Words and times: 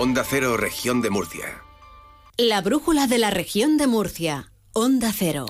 Onda 0.00 0.22
Cero, 0.22 0.56
región 0.56 1.02
de 1.02 1.10
Murcia. 1.10 1.60
La 2.36 2.60
brújula 2.60 3.08
de 3.08 3.18
la 3.18 3.30
región 3.30 3.76
de 3.78 3.88
Murcia. 3.88 4.52
Onda 4.72 5.12
Cero. 5.12 5.46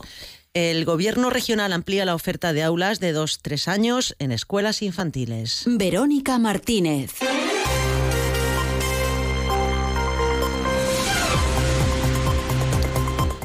El 0.54 0.86
Gobierno 0.86 1.28
regional 1.28 1.74
amplía 1.74 2.06
la 2.06 2.14
oferta 2.14 2.54
de 2.54 2.62
aulas 2.62 2.98
de 2.98 3.14
2-3 3.14 3.68
años 3.68 4.16
en 4.18 4.32
escuelas 4.32 4.80
infantiles. 4.80 5.64
Verónica 5.66 6.38
Martínez. 6.38 7.12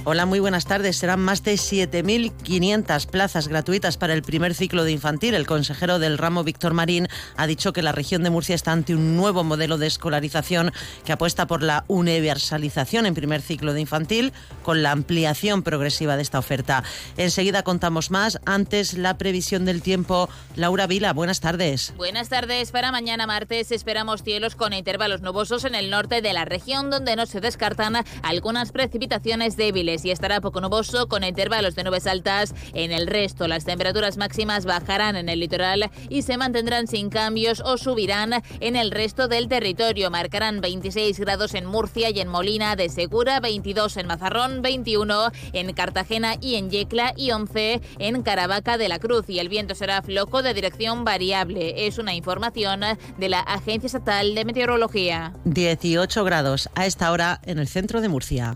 Hola, 0.06 0.26
muy 0.26 0.42
buenas 0.42 0.66
tardes. 0.66 0.98
Serán 0.98 1.22
más 1.22 1.44
de 1.44 1.54
7.500 1.54 3.08
plazas 3.08 3.48
gratuitas 3.48 3.96
para 3.96 4.14
el 4.14 4.22
primer 4.22 4.54
ciclo 4.54 4.84
de 4.84 4.92
infantil. 4.92 5.34
El 5.34 5.48
consejero 5.48 5.98
del 5.98 6.18
ramo, 6.18 6.44
Víctor 6.44 6.74
Marín, 6.74 7.08
ha 7.38 7.48
dicho 7.48 7.72
que 7.72 7.82
la 7.82 7.94
región 7.94 8.22
de 8.22 8.30
Murcia 8.30 8.54
está 8.54 8.74
ante 8.74 8.96
un 8.96 9.16
nuevo 9.16 9.46
modelo 9.46 9.78
de 9.78 9.88
escolarización 9.88 10.74
que 11.06 11.14
apuesta 11.14 11.48
por 11.48 11.64
la 11.64 11.86
universalización 11.88 13.06
en 13.06 13.14
primer 13.14 13.42
ciclo 13.42 13.72
de 13.72 13.80
infantil 13.80 14.34
con 14.62 14.84
la 14.84 14.92
ampliación 14.92 15.64
progresiva 15.64 16.18
de 16.18 16.24
esta 16.24 16.40
oferta. 16.40 16.84
Enseguida 17.16 17.64
contamos 17.64 18.12
más. 18.12 18.42
Antes, 18.46 18.96
la 18.96 19.18
previsión 19.18 19.64
del 19.64 19.82
tiempo. 19.82 20.28
Laura 20.58 20.86
Vila, 20.86 21.14
buenas 21.14 21.40
tardes. 21.40 21.94
Buenas 21.96 22.28
tardes. 22.28 22.72
Para 22.72 22.92
mañana 22.92 23.26
martes 23.26 23.72
esperamos 23.72 24.22
cielos 24.22 24.58
con 24.58 24.74
intervalos 24.74 25.22
nubosos 25.22 25.64
en 25.64 25.76
el 25.76 25.90
norte 25.90 26.22
de 26.22 26.34
la 26.34 26.44
región, 26.44 26.90
donde 26.90 27.16
no 27.16 27.26
se 27.26 27.40
descartan 27.40 28.04
algunas 28.22 28.74
precipitaciones 28.74 29.56
débiles 29.56 29.93
y 30.04 30.12
estará 30.12 30.42
poco 30.42 30.60
nuboso 30.60 31.08
con 31.08 31.24
intervalos 31.24 31.76
de 31.76 31.84
nubes 31.84 32.08
altas. 32.08 32.56
En 32.74 32.92
el 32.92 33.06
resto, 33.06 33.48
las 33.48 33.64
temperaturas 33.64 34.18
máximas 34.18 34.66
bajarán 34.66 35.16
en 35.16 35.30
el 35.30 35.40
litoral 35.40 35.92
y 36.10 36.24
se 36.24 36.38
mantendrán 36.38 36.88
sin 36.88 37.10
cambios 37.10 37.62
o 37.64 37.78
subirán 37.78 38.42
en 38.60 38.76
el 38.76 38.90
resto 38.90 39.28
del 39.28 39.48
territorio. 39.48 40.10
Marcarán 40.10 40.62
26 40.62 41.20
grados 41.20 41.54
en 41.54 41.68
Murcia 41.68 42.10
y 42.10 42.20
en 42.20 42.28
Molina 42.28 42.76
de 42.76 42.90
Segura, 42.90 43.40
22 43.40 43.98
en 43.98 44.08
Mazarrón, 44.08 44.62
21 44.64 45.32
en 45.54 45.74
Cartagena 45.74 46.36
y 46.42 46.56
en 46.56 46.72
Yecla 46.72 47.14
y 47.16 47.32
11 47.32 47.82
en 48.00 48.24
Caravaca 48.24 48.78
de 48.78 48.90
la 48.90 48.98
Cruz. 48.98 49.30
Y 49.30 49.40
el 49.40 49.50
viento 49.50 49.76
será 49.76 50.02
flojo 50.02 50.42
de 50.42 50.56
dirección 50.56 51.06
variable. 51.06 51.86
Es 51.86 52.00
una 52.00 52.16
información 52.16 52.82
de 53.18 53.30
la 53.30 53.42
Agencia 53.42 53.88
Estatal 53.88 54.34
de 54.34 54.46
Meteorología. 54.46 55.34
18 55.46 56.24
grados 56.24 56.70
a 56.74 56.88
esta 56.88 57.12
hora 57.12 57.40
en 57.46 57.60
el 57.60 57.68
centro 57.68 58.02
de 58.02 58.10
Murcia. 58.10 58.56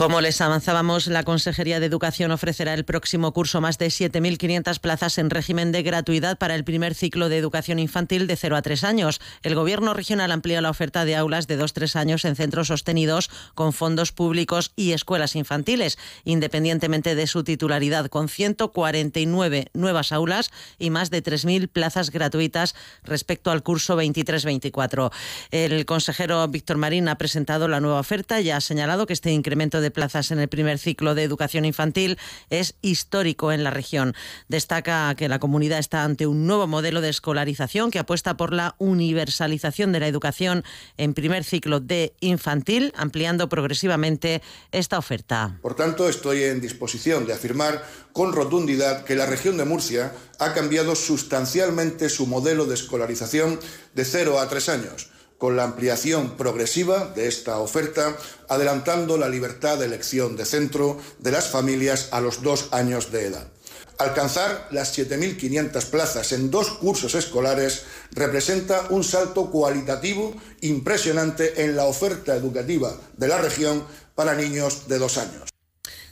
Como 0.00 0.22
les 0.22 0.40
avanzábamos, 0.40 1.08
la 1.08 1.24
Consejería 1.24 1.78
de 1.78 1.84
Educación 1.84 2.30
ofrecerá 2.30 2.72
el 2.72 2.86
próximo 2.86 3.34
curso 3.34 3.60
más 3.60 3.76
de 3.76 3.88
7.500 3.88 4.80
plazas 4.80 5.18
en 5.18 5.28
régimen 5.28 5.72
de 5.72 5.82
gratuidad 5.82 6.38
para 6.38 6.54
el 6.54 6.64
primer 6.64 6.94
ciclo 6.94 7.28
de 7.28 7.36
educación 7.36 7.78
infantil 7.78 8.26
de 8.26 8.34
0 8.34 8.56
a 8.56 8.62
3 8.62 8.82
años. 8.84 9.20
El 9.42 9.54
Gobierno 9.54 9.92
regional 9.92 10.32
amplía 10.32 10.62
la 10.62 10.70
oferta 10.70 11.04
de 11.04 11.16
aulas 11.16 11.48
de 11.48 11.60
2-3 11.60 11.96
años 11.96 12.24
en 12.24 12.34
centros 12.34 12.68
sostenidos 12.68 13.28
con 13.54 13.74
fondos 13.74 14.10
públicos 14.12 14.72
y 14.74 14.92
escuelas 14.92 15.36
infantiles, 15.36 15.98
independientemente 16.24 17.14
de 17.14 17.26
su 17.26 17.44
titularidad, 17.44 18.06
con 18.06 18.30
149 18.30 19.66
nuevas 19.74 20.12
aulas 20.12 20.50
y 20.78 20.88
más 20.88 21.10
de 21.10 21.22
3.000 21.22 21.68
plazas 21.68 22.08
gratuitas 22.08 22.74
respecto 23.04 23.50
al 23.50 23.62
curso 23.62 23.98
23-24. 23.98 25.12
El 25.50 25.84
consejero 25.84 26.48
Víctor 26.48 26.78
Marín 26.78 27.06
ha 27.08 27.18
presentado 27.18 27.68
la 27.68 27.80
nueva 27.80 28.00
oferta 28.00 28.40
y 28.40 28.50
ha 28.50 28.62
señalado 28.62 29.04
que 29.04 29.12
este 29.12 29.32
incremento 29.32 29.82
de 29.82 29.89
plazas 29.90 30.30
en 30.30 30.38
el 30.38 30.48
primer 30.48 30.78
ciclo 30.78 31.14
de 31.14 31.24
educación 31.24 31.64
infantil 31.64 32.18
es 32.50 32.74
histórico 32.82 33.52
en 33.52 33.64
la 33.64 33.70
región. 33.70 34.14
Destaca 34.48 35.14
que 35.14 35.28
la 35.28 35.38
comunidad 35.38 35.78
está 35.78 36.04
ante 36.04 36.26
un 36.26 36.46
nuevo 36.46 36.66
modelo 36.66 37.00
de 37.00 37.08
escolarización 37.08 37.90
que 37.90 37.98
apuesta 37.98 38.36
por 38.36 38.52
la 38.52 38.74
universalización 38.78 39.92
de 39.92 40.00
la 40.00 40.08
educación 40.08 40.64
en 40.96 41.14
primer 41.14 41.44
ciclo 41.44 41.80
de 41.80 42.14
infantil, 42.20 42.92
ampliando 42.96 43.48
progresivamente 43.48 44.42
esta 44.72 44.98
oferta. 44.98 45.58
Por 45.62 45.74
tanto, 45.74 46.08
estoy 46.08 46.44
en 46.44 46.60
disposición 46.60 47.26
de 47.26 47.32
afirmar 47.32 47.84
con 48.12 48.32
rotundidad 48.32 49.04
que 49.04 49.16
la 49.16 49.26
región 49.26 49.56
de 49.56 49.64
Murcia 49.64 50.12
ha 50.38 50.52
cambiado 50.52 50.94
sustancialmente 50.94 52.08
su 52.08 52.26
modelo 52.26 52.66
de 52.66 52.74
escolarización 52.74 53.60
de 53.94 54.04
0 54.04 54.40
a 54.40 54.48
3 54.48 54.68
años 54.68 55.10
con 55.40 55.56
la 55.56 55.64
ampliación 55.64 56.36
progresiva 56.36 57.06
de 57.16 57.26
esta 57.26 57.60
oferta, 57.60 58.14
adelantando 58.46 59.16
la 59.16 59.30
libertad 59.30 59.78
de 59.78 59.86
elección 59.86 60.36
de 60.36 60.44
centro 60.44 60.98
de 61.18 61.30
las 61.30 61.48
familias 61.48 62.10
a 62.12 62.20
los 62.20 62.42
dos 62.42 62.68
años 62.72 63.10
de 63.10 63.24
edad. 63.24 63.48
Alcanzar 63.96 64.68
las 64.70 64.96
7.500 64.98 65.86
plazas 65.86 66.32
en 66.32 66.50
dos 66.50 66.70
cursos 66.72 67.14
escolares 67.14 67.84
representa 68.12 68.86
un 68.90 69.02
salto 69.02 69.50
cualitativo 69.50 70.34
impresionante 70.60 71.64
en 71.64 71.74
la 71.74 71.86
oferta 71.86 72.36
educativa 72.36 72.94
de 73.16 73.28
la 73.28 73.38
región 73.38 73.82
para 74.14 74.34
niños 74.34 74.88
de 74.88 74.98
dos 74.98 75.16
años. 75.16 75.48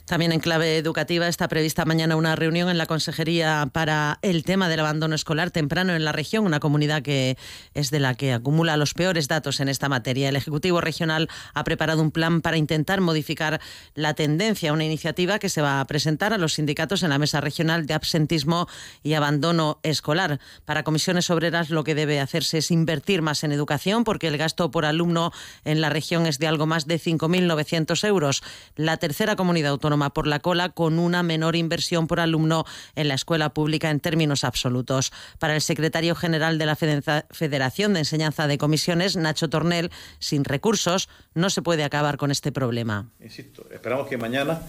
También 0.09 0.31
en 0.31 0.39
clave 0.39 0.77
educativa 0.77 1.27
está 1.27 1.47
prevista 1.47 1.85
mañana 1.85 2.15
una 2.15 2.35
reunión 2.35 2.67
en 2.67 2.79
la 2.79 2.87
Consejería 2.87 3.69
para 3.71 4.17
el 4.23 4.43
tema 4.43 4.67
del 4.67 4.79
abandono 4.79 5.13
escolar 5.13 5.51
temprano 5.51 5.93
en 5.93 6.03
la 6.03 6.11
región, 6.11 6.47
una 6.47 6.59
comunidad 6.59 7.03
que 7.03 7.37
es 7.75 7.91
de 7.91 7.99
la 7.99 8.15
que 8.15 8.33
acumula 8.33 8.75
los 8.75 8.95
peores 8.95 9.27
datos 9.27 9.59
en 9.59 9.69
esta 9.69 9.87
materia. 9.87 10.27
El 10.27 10.35
Ejecutivo 10.35 10.81
Regional 10.81 11.29
ha 11.53 11.63
preparado 11.63 12.01
un 12.01 12.09
plan 12.09 12.41
para 12.41 12.57
intentar 12.57 13.01
modificar 13.01 13.61
la 13.93 14.15
tendencia, 14.15 14.73
una 14.73 14.83
iniciativa 14.83 15.37
que 15.37 15.47
se 15.47 15.61
va 15.61 15.79
a 15.79 15.85
presentar 15.85 16.33
a 16.33 16.39
los 16.39 16.55
sindicatos 16.55 17.03
en 17.03 17.11
la 17.11 17.19
Mesa 17.19 17.39
Regional 17.39 17.85
de 17.85 17.93
Absentismo 17.93 18.67
y 19.03 19.13
Abandono 19.13 19.79
Escolar. 19.83 20.39
Para 20.65 20.81
comisiones 20.81 21.29
obreras 21.29 21.69
lo 21.69 21.83
que 21.83 21.93
debe 21.93 22.19
hacerse 22.19 22.57
es 22.57 22.71
invertir 22.71 23.21
más 23.21 23.43
en 23.43 23.51
educación 23.51 24.03
porque 24.03 24.25
el 24.25 24.39
gasto 24.39 24.71
por 24.71 24.85
alumno 24.85 25.31
en 25.65 25.81
la 25.81 25.89
región 25.91 26.25
es 26.25 26.39
de 26.39 26.47
algo 26.47 26.65
más 26.65 26.87
de 26.87 26.99
5.900 26.99 28.07
euros. 28.07 28.41
La 28.75 28.97
tercera 28.97 29.35
comunidad 29.35 29.69
autónoma 29.69 29.98
por 30.09 30.25
la 30.25 30.39
cola 30.39 30.69
con 30.69 30.99
una 30.99 31.21
menor 31.21 31.57
inversión 31.57 32.07
por 32.07 32.21
alumno 32.21 32.65
en 32.95 33.09
la 33.09 33.15
escuela 33.15 33.53
pública 33.53 33.89
en 33.89 33.99
términos 33.99 34.45
absolutos. 34.45 35.11
Para 35.37 35.55
el 35.55 35.61
secretario 35.61 36.15
general 36.15 36.57
de 36.57 36.65
la 36.65 36.77
Federación 36.77 37.93
de 37.93 37.99
Enseñanza 37.99 38.47
de 38.47 38.57
Comisiones, 38.57 39.17
Nacho 39.17 39.49
Tornel, 39.49 39.91
sin 40.19 40.45
recursos 40.45 41.09
no 41.33 41.49
se 41.49 41.61
puede 41.61 41.83
acabar 41.83 42.15
con 42.15 42.31
este 42.31 42.53
problema. 42.53 43.09
Insisto, 43.21 43.67
esperamos 43.71 44.07
que 44.07 44.17
mañana 44.17 44.61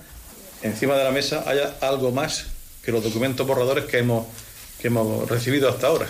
encima 0.63 0.97
de 0.97 1.05
la 1.05 1.13
mesa 1.13 1.45
haya 1.47 1.77
algo 1.81 2.11
más 2.11 2.47
que 2.85 2.93
los 2.93 3.05
documentos 3.05 3.47
borradores 3.47 3.85
que 3.85 3.99
hemos, 3.99 4.27
que 4.81 4.89
hemos 4.89 5.29
recibido 5.29 5.69
hasta 5.69 5.87
ahora. 5.87 6.09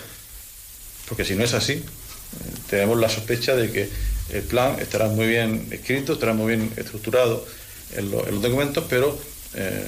Porque 1.08 1.24
si 1.24 1.34
no 1.34 1.44
es 1.44 1.54
así, 1.54 1.72
eh, 1.72 1.84
tenemos 2.68 2.98
la 2.98 3.08
sospecha 3.08 3.56
de 3.56 3.70
que 3.70 3.88
el 4.32 4.42
plan 4.42 4.78
estará 4.78 5.08
muy 5.08 5.26
bien 5.26 5.66
escrito, 5.70 6.12
estará 6.12 6.32
muy 6.32 6.56
bien 6.56 6.72
estructurado 6.76 7.44
en, 7.96 8.10
los 8.10 8.42
documentos, 8.42 8.84
pero 8.88 9.18
eh, 9.54 9.84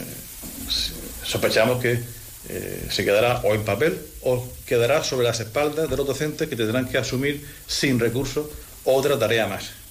sospechamos 1.24 1.80
que 1.80 2.00
eh, 2.48 2.86
se 2.90 3.04
quedará 3.04 3.40
o 3.44 3.54
en 3.54 3.64
papel 3.64 3.98
o 4.22 4.46
quedará 4.66 5.04
sobre 5.04 5.26
las 5.26 5.40
espaldas 5.40 5.88
de 5.88 5.96
los 5.96 6.06
docentes 6.06 6.48
que 6.48 6.56
tendrán 6.56 6.88
que 6.88 6.98
asumir 6.98 7.46
sin 7.66 8.00
recursos 8.00 8.46
otra 8.84 9.18
tarea 9.18 9.46
más. 9.46 9.81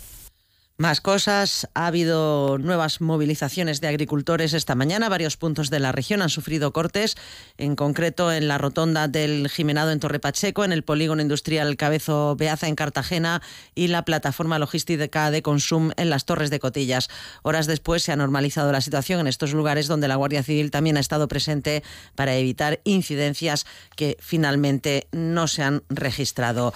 Más 0.78 1.00
cosas. 1.00 1.70
Ha 1.76 1.86
habido 1.86 2.58
nuevas 2.58 3.02
movilizaciones 3.02 3.82
de 3.82 3.88
agricultores 3.88 4.54
esta 4.54 4.74
mañana. 4.74 5.10
Varios 5.10 5.38
puntos 5.38 5.70
de 5.70 5.80
la 5.80 5.92
región 5.92 6.24
han 6.24 6.30
sufrido 6.30 6.74
cortes, 6.74 7.18
en 7.60 7.76
concreto 7.76 8.32
en 8.32 8.48
la 8.48 8.58
rotonda 8.58 9.08
del 9.08 9.48
Jimenado 9.48 9.92
en 9.92 10.00
Torre 10.00 10.20
Pacheco, 10.20 10.66
en 10.66 10.72
el 10.72 10.84
polígono 10.84 11.22
industrial 11.22 11.78
Cabezo 11.78 12.36
Beaza 12.36 12.68
en 12.68 12.74
Cartagena 12.74 13.44
y 13.76 13.90
la 13.90 14.06
plataforma 14.06 14.58
logística 14.58 15.30
de 15.30 15.44
Consum 15.44 15.92
en 15.98 16.10
las 16.10 16.26
Torres 16.26 16.50
de 16.50 16.60
Cotillas. 16.60 17.10
Horas 17.44 17.68
después 17.68 18.02
se 18.02 18.12
ha 18.12 18.16
normalizado 18.16 18.72
la 18.72 18.82
situación 18.82 19.20
en 19.20 19.28
estos 19.28 19.54
lugares 19.54 19.88
donde 19.88 20.08
la 20.08 20.16
Guardia 20.16 20.42
Civil 20.42 20.72
también 20.72 20.98
ha 20.98 21.02
estado 21.02 21.28
presente 21.28 21.84
para 22.16 22.36
evitar 22.38 22.82
incidencias 22.86 23.68
que 23.96 24.18
finalmente 24.20 25.08
no 25.12 25.48
se 25.48 25.62
han 25.62 25.84
registrado. 25.90 26.74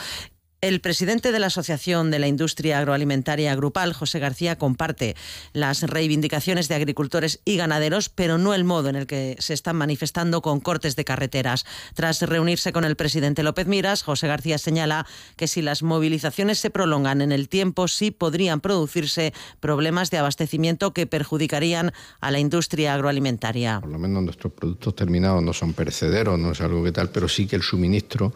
El 0.65 0.81
presidente 0.81 1.31
de 1.31 1.37
la 1.37 1.45
Asociación 1.45 2.09
de 2.09 2.17
la 2.17 2.25
Industria 2.25 2.79
Agroalimentaria 2.79 3.55
Grupal, 3.55 3.93
José 3.93 4.17
García, 4.17 4.57
comparte 4.57 5.15
las 5.53 5.83
reivindicaciones 5.83 6.67
de 6.67 6.73
agricultores 6.73 7.39
y 7.45 7.55
ganaderos, 7.55 8.09
pero 8.09 8.39
no 8.39 8.55
el 8.55 8.63
modo 8.63 8.89
en 8.89 8.95
el 8.95 9.05
que 9.05 9.35
se 9.37 9.53
están 9.53 9.75
manifestando 9.75 10.41
con 10.41 10.59
cortes 10.59 10.95
de 10.95 11.05
carreteras. 11.05 11.67
Tras 11.93 12.19
reunirse 12.23 12.73
con 12.73 12.83
el 12.83 12.95
presidente 12.95 13.43
López 13.43 13.67
Miras, 13.67 14.01
José 14.01 14.27
García 14.27 14.57
señala 14.57 15.05
que 15.35 15.45
si 15.45 15.61
las 15.61 15.83
movilizaciones 15.83 16.57
se 16.57 16.71
prolongan 16.71 17.21
en 17.21 17.31
el 17.31 17.47
tiempo, 17.47 17.87
sí 17.87 18.09
podrían 18.09 18.59
producirse 18.59 19.35
problemas 19.59 20.09
de 20.09 20.17
abastecimiento 20.17 20.93
que 20.93 21.05
perjudicarían 21.05 21.93
a 22.21 22.31
la 22.31 22.39
industria 22.39 22.95
agroalimentaria. 22.95 23.81
Por 23.81 23.91
lo 23.91 23.99
menos 23.99 24.23
nuestros 24.23 24.51
productos 24.51 24.95
terminados 24.95 25.43
no 25.43 25.53
son 25.53 25.73
perecederos, 25.73 26.39
no 26.39 26.53
es 26.53 26.61
algo 26.61 26.83
que 26.83 26.91
tal, 26.91 27.11
pero 27.11 27.29
sí 27.29 27.45
que 27.45 27.55
el 27.55 27.61
suministro 27.61 28.33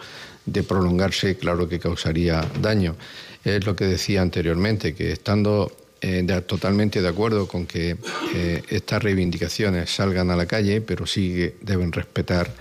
de 0.51 0.63
prolongarse, 0.63 1.37
claro 1.37 1.67
que 1.67 1.79
causaría 1.79 2.45
daño. 2.61 2.95
Es 3.43 3.65
lo 3.65 3.75
que 3.75 3.85
decía 3.85 4.21
anteriormente, 4.21 4.93
que 4.93 5.11
estando 5.11 5.71
eh, 6.01 6.25
totalmente 6.47 7.01
de 7.01 7.07
acuerdo 7.07 7.47
con 7.47 7.65
que 7.65 7.97
eh, 8.33 8.63
estas 8.69 9.03
reivindicaciones 9.03 9.89
salgan 9.89 10.31
a 10.31 10.35
la 10.35 10.45
calle, 10.45 10.81
pero 10.81 11.05
sí 11.05 11.53
deben 11.61 11.91
respetar 11.91 12.51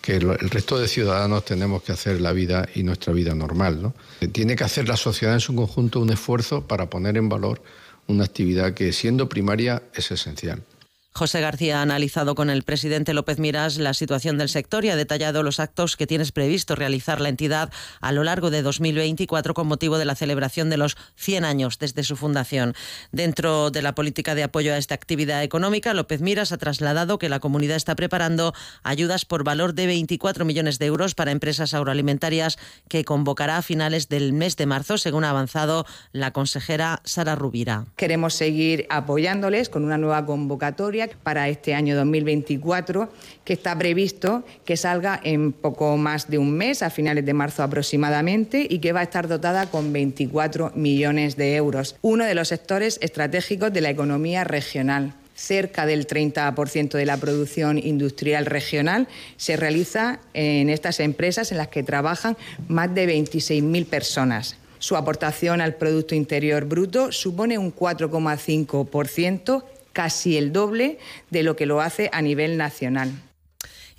que 0.00 0.16
el 0.16 0.50
resto 0.50 0.78
de 0.78 0.88
ciudadanos 0.88 1.44
tenemos 1.44 1.82
que 1.82 1.92
hacer 1.92 2.20
la 2.20 2.32
vida 2.32 2.68
y 2.74 2.82
nuestra 2.82 3.12
vida 3.12 3.34
normal. 3.34 3.82
¿no? 3.82 3.94
Tiene 4.32 4.56
que 4.56 4.64
hacer 4.64 4.88
la 4.88 4.96
sociedad 4.96 5.34
en 5.34 5.40
su 5.40 5.54
conjunto 5.54 6.00
un 6.00 6.10
esfuerzo 6.10 6.66
para 6.66 6.88
poner 6.88 7.16
en 7.16 7.28
valor 7.28 7.62
una 8.06 8.24
actividad 8.24 8.74
que, 8.74 8.92
siendo 8.92 9.28
primaria, 9.28 9.82
es 9.94 10.10
esencial. 10.10 10.62
José 11.12 11.40
García 11.40 11.80
ha 11.80 11.82
analizado 11.82 12.34
con 12.36 12.50
el 12.50 12.62
presidente 12.62 13.14
López 13.14 13.38
Miras 13.38 13.78
la 13.78 13.94
situación 13.94 14.38
del 14.38 14.48
sector 14.48 14.84
y 14.84 14.90
ha 14.90 14.96
detallado 14.96 15.42
los 15.42 15.58
actos 15.58 15.96
que 15.96 16.06
tienes 16.06 16.30
previsto 16.30 16.76
realizar 16.76 17.20
la 17.20 17.28
entidad 17.28 17.72
a 18.00 18.12
lo 18.12 18.22
largo 18.22 18.50
de 18.50 18.62
2024 18.62 19.52
con 19.52 19.66
motivo 19.66 19.98
de 19.98 20.04
la 20.04 20.14
celebración 20.14 20.70
de 20.70 20.76
los 20.76 20.96
100 21.16 21.44
años 21.44 21.78
desde 21.80 22.04
su 22.04 22.16
fundación. 22.16 22.74
Dentro 23.10 23.70
de 23.70 23.82
la 23.82 23.94
política 23.94 24.36
de 24.36 24.44
apoyo 24.44 24.72
a 24.72 24.78
esta 24.78 24.94
actividad 24.94 25.42
económica, 25.42 25.94
López 25.94 26.20
Miras 26.20 26.52
ha 26.52 26.58
trasladado 26.58 27.18
que 27.18 27.28
la 27.28 27.40
comunidad 27.40 27.76
está 27.76 27.96
preparando 27.96 28.54
ayudas 28.84 29.24
por 29.24 29.42
valor 29.42 29.74
de 29.74 29.86
24 29.86 30.44
millones 30.44 30.78
de 30.78 30.86
euros 30.86 31.16
para 31.16 31.32
empresas 31.32 31.74
agroalimentarias 31.74 32.56
que 32.88 33.04
convocará 33.04 33.58
a 33.58 33.62
finales 33.62 34.08
del 34.08 34.32
mes 34.32 34.56
de 34.56 34.66
marzo, 34.66 34.96
según 34.96 35.24
ha 35.24 35.30
avanzado 35.30 35.86
la 36.12 36.32
consejera 36.32 37.00
Sara 37.04 37.34
Rubira. 37.34 37.86
Queremos 37.96 38.34
seguir 38.34 38.86
apoyándoles 38.90 39.68
con 39.68 39.84
una 39.84 39.98
nueva 39.98 40.24
convocatoria 40.24 40.99
para 41.08 41.48
este 41.48 41.74
año 41.74 41.96
2024, 41.96 43.08
que 43.44 43.52
está 43.52 43.76
previsto 43.76 44.44
que 44.64 44.76
salga 44.76 45.20
en 45.22 45.52
poco 45.52 45.96
más 45.96 46.28
de 46.28 46.38
un 46.38 46.52
mes, 46.52 46.82
a 46.82 46.90
finales 46.90 47.24
de 47.24 47.34
marzo 47.34 47.62
aproximadamente, 47.62 48.66
y 48.68 48.78
que 48.78 48.92
va 48.92 49.00
a 49.00 49.04
estar 49.04 49.28
dotada 49.28 49.66
con 49.66 49.92
24 49.92 50.72
millones 50.74 51.36
de 51.36 51.56
euros. 51.56 51.96
Uno 52.02 52.24
de 52.24 52.34
los 52.34 52.48
sectores 52.48 52.98
estratégicos 53.02 53.72
de 53.72 53.80
la 53.80 53.90
economía 53.90 54.44
regional 54.44 55.14
cerca 55.34 55.86
del 55.86 56.06
30% 56.06 56.90
de 56.90 57.06
la 57.06 57.16
producción 57.16 57.78
industrial 57.78 58.44
regional 58.44 59.08
se 59.36 59.56
realiza 59.56 60.20
en 60.34 60.68
estas 60.68 61.00
empresas 61.00 61.50
en 61.50 61.58
las 61.58 61.68
que 61.68 61.82
trabajan 61.82 62.36
más 62.68 62.94
de 62.94 63.08
26.000 63.08 63.86
personas. 63.86 64.56
Su 64.78 64.96
aportación 64.96 65.60
al 65.60 65.74
Producto 65.74 66.14
Interior 66.14 66.64
Bruto 66.64 67.12
supone 67.12 67.58
un 67.58 67.74
4,5% 67.74 69.64
casi 70.00 70.38
el 70.38 70.50
doble 70.50 70.96
de 71.28 71.42
lo 71.42 71.56
que 71.56 71.66
lo 71.66 71.82
hace 71.82 72.08
a 72.14 72.22
nivel 72.22 72.56
nacional. 72.56 73.12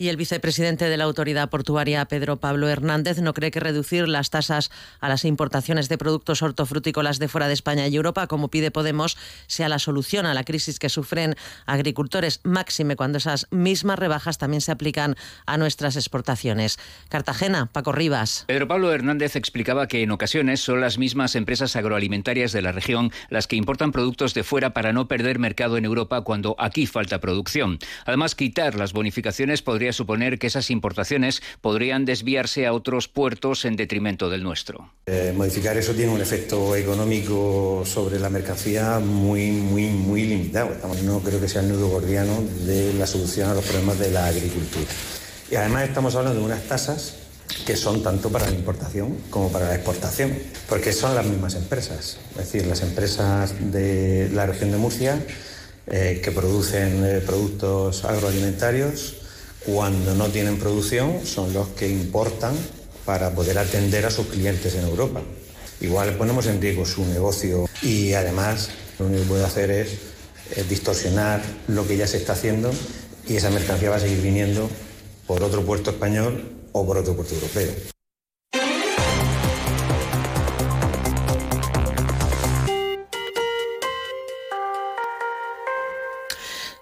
Y 0.02 0.10
el 0.10 0.18
vicepresidente 0.18 0.90
de 0.90 0.98
la 0.98 1.04
Autoridad 1.04 1.52
Portuaria, 1.52 2.06
Pedro 2.06 2.40
Pablo 2.40 2.68
Hernández, 2.68 3.20
no 3.20 3.36
cree 3.36 3.52
que 3.52 3.60
reducir 3.60 4.08
las 4.08 4.32
tasas 4.32 4.72
a 5.00 5.08
las 5.08 5.26
importaciones 5.26 5.90
de 5.90 6.00
productos 6.00 6.42
hortofrutícolas 6.42 7.20
de 7.20 7.28
fuera 7.28 7.48
de 7.48 7.54
España 7.54 7.88
y 7.88 7.96
Europa, 7.96 8.26
como 8.26 8.48
pide 8.48 8.72
Podemos, 8.72 9.16
sea 9.46 9.70
la 9.70 9.78
solución 9.78 10.26
a 10.26 10.34
la 10.34 10.44
crisis 10.44 10.80
que 10.80 10.90
sufren 10.90 11.36
agricultores, 11.68 12.40
máxime 12.42 12.96
cuando 12.96 13.20
esas 13.20 13.46
mismas 13.52 14.00
rebajas 14.00 14.40
también 14.40 14.62
se 14.62 14.72
aplican 14.72 15.16
a 15.46 15.60
nuestras 15.60 15.96
exportaciones. 15.96 16.80
Cartagena, 17.08 17.70
Paco 17.72 17.92
Rivas. 17.92 18.46
Pedro 18.48 18.68
Pablo 18.68 18.92
Hernández 18.92 19.36
explicaba 19.36 19.88
que 19.88 20.02
en 20.02 20.10
ocasiones 20.10 20.62
son 20.62 20.82
las 20.82 20.98
mismas 20.98 21.36
empresas 21.36 21.76
agroalimentarias 21.76 22.54
de 22.54 22.64
la 22.64 22.72
región 22.72 23.12
las 23.30 23.46
que 23.46 23.56
importan 23.56 23.92
productos 23.92 24.34
de 24.34 24.44
fuera 24.44 24.74
para 24.74 24.94
no 24.94 25.08
perder 25.08 25.38
mercado 25.38 25.78
en 25.78 25.86
Europa 25.86 26.22
cuando 26.22 26.56
aquí 26.58 26.88
falta 26.88 27.20
producción. 27.20 27.78
Además, 28.08 28.34
quitar 28.34 28.74
las 28.74 28.94
bonificaciones 28.94 29.62
podría 29.62 29.91
suponer 29.94 30.40
que 30.40 30.48
esas 30.48 30.70
importaciones 30.70 31.42
podrían 31.62 32.06
desviarse 32.06 32.66
a 32.66 32.74
otros 32.74 33.08
puertos 33.08 33.66
en 33.66 33.76
detrimento 33.76 34.30
del 34.30 34.44
nuestro. 34.44 34.92
Eh, 35.06 35.34
modificar 35.36 35.78
eso 35.78 35.94
tiene 35.94 36.12
un 36.12 36.22
efecto 36.22 36.76
económico 36.76 37.84
sobre 37.86 38.20
la 38.20 38.30
mercancía 38.30 39.00
muy, 39.00 39.52
muy, 39.52 39.88
muy 39.88 40.24
limitado. 40.24 40.72
No 41.04 41.20
creo 41.20 41.40
que 41.40 41.48
sea 41.48 41.62
el 41.62 41.70
nudo 41.70 41.90
gordiano 41.90 42.42
de 42.66 42.94
la 42.94 43.08
solución 43.08 43.50
a 43.50 43.54
los 43.54 43.66
problemas 43.66 44.00
de 44.00 44.12
la 44.12 44.26
agricultura. 44.28 44.86
Y 45.50 45.56
además 45.56 45.90
estamos 45.90 46.16
hablando 46.16 46.40
de 46.40 46.46
unas 46.46 46.64
tasas 46.64 47.16
que 47.66 47.76
son 47.76 48.02
tanto 48.02 48.30
para 48.30 48.50
la 48.50 48.56
importación 48.56 49.18
como 49.30 49.52
para 49.52 49.68
la 49.68 49.76
exportación, 49.76 50.34
porque 50.70 50.94
son 50.94 51.16
las 51.16 51.26
mismas 51.26 51.56
empresas, 51.56 52.18
es 52.32 52.38
decir, 52.38 52.66
las 52.66 52.82
empresas 52.82 53.54
de 53.72 54.30
la 54.34 54.46
región 54.46 54.72
de 54.72 54.78
Murcia 54.78 55.20
eh, 55.88 56.22
que 56.24 56.32
producen 56.32 57.04
eh, 57.04 57.22
productos 57.26 58.06
agroalimentarios 58.06 59.16
cuando 59.66 60.16
no 60.16 60.28
tienen 60.28 60.58
producción 60.58 61.26
son 61.26 61.54
los 61.54 61.68
que 61.70 61.88
importan 61.88 62.56
para 63.06 63.32
poder 63.32 63.58
atender 63.58 64.06
a 64.06 64.12
sus 64.12 64.28
clientes 64.28 64.76
en 64.76 64.84
Europa. 64.84 65.22
Igual 65.82 66.16
ponemos 66.18 66.46
en 66.48 66.62
riesgo 66.62 66.86
su 66.86 67.06
negocio 67.06 67.68
y 67.82 68.14
además 68.14 68.70
lo 69.00 69.08
único 69.08 69.24
que 69.24 69.30
puede 69.30 69.46
hacer 69.46 69.72
es, 69.72 69.98
distorsionar 70.68 71.42
lo 71.70 71.88
que 71.88 71.96
ya 71.96 72.06
se 72.06 72.18
está 72.18 72.34
haciendo 72.34 72.72
y 73.26 73.38
esa 73.38 73.50
mercancía 73.50 73.90
va 73.90 73.96
a 73.96 74.00
seguir 74.00 74.22
viniendo 74.22 74.70
por 75.26 75.44
otro 75.44 75.66
puerto 75.66 75.92
español 75.92 76.44
o 76.74 76.86
por 76.86 76.98
otro 76.98 77.16
puerto 77.16 77.36
europeo. 77.36 77.72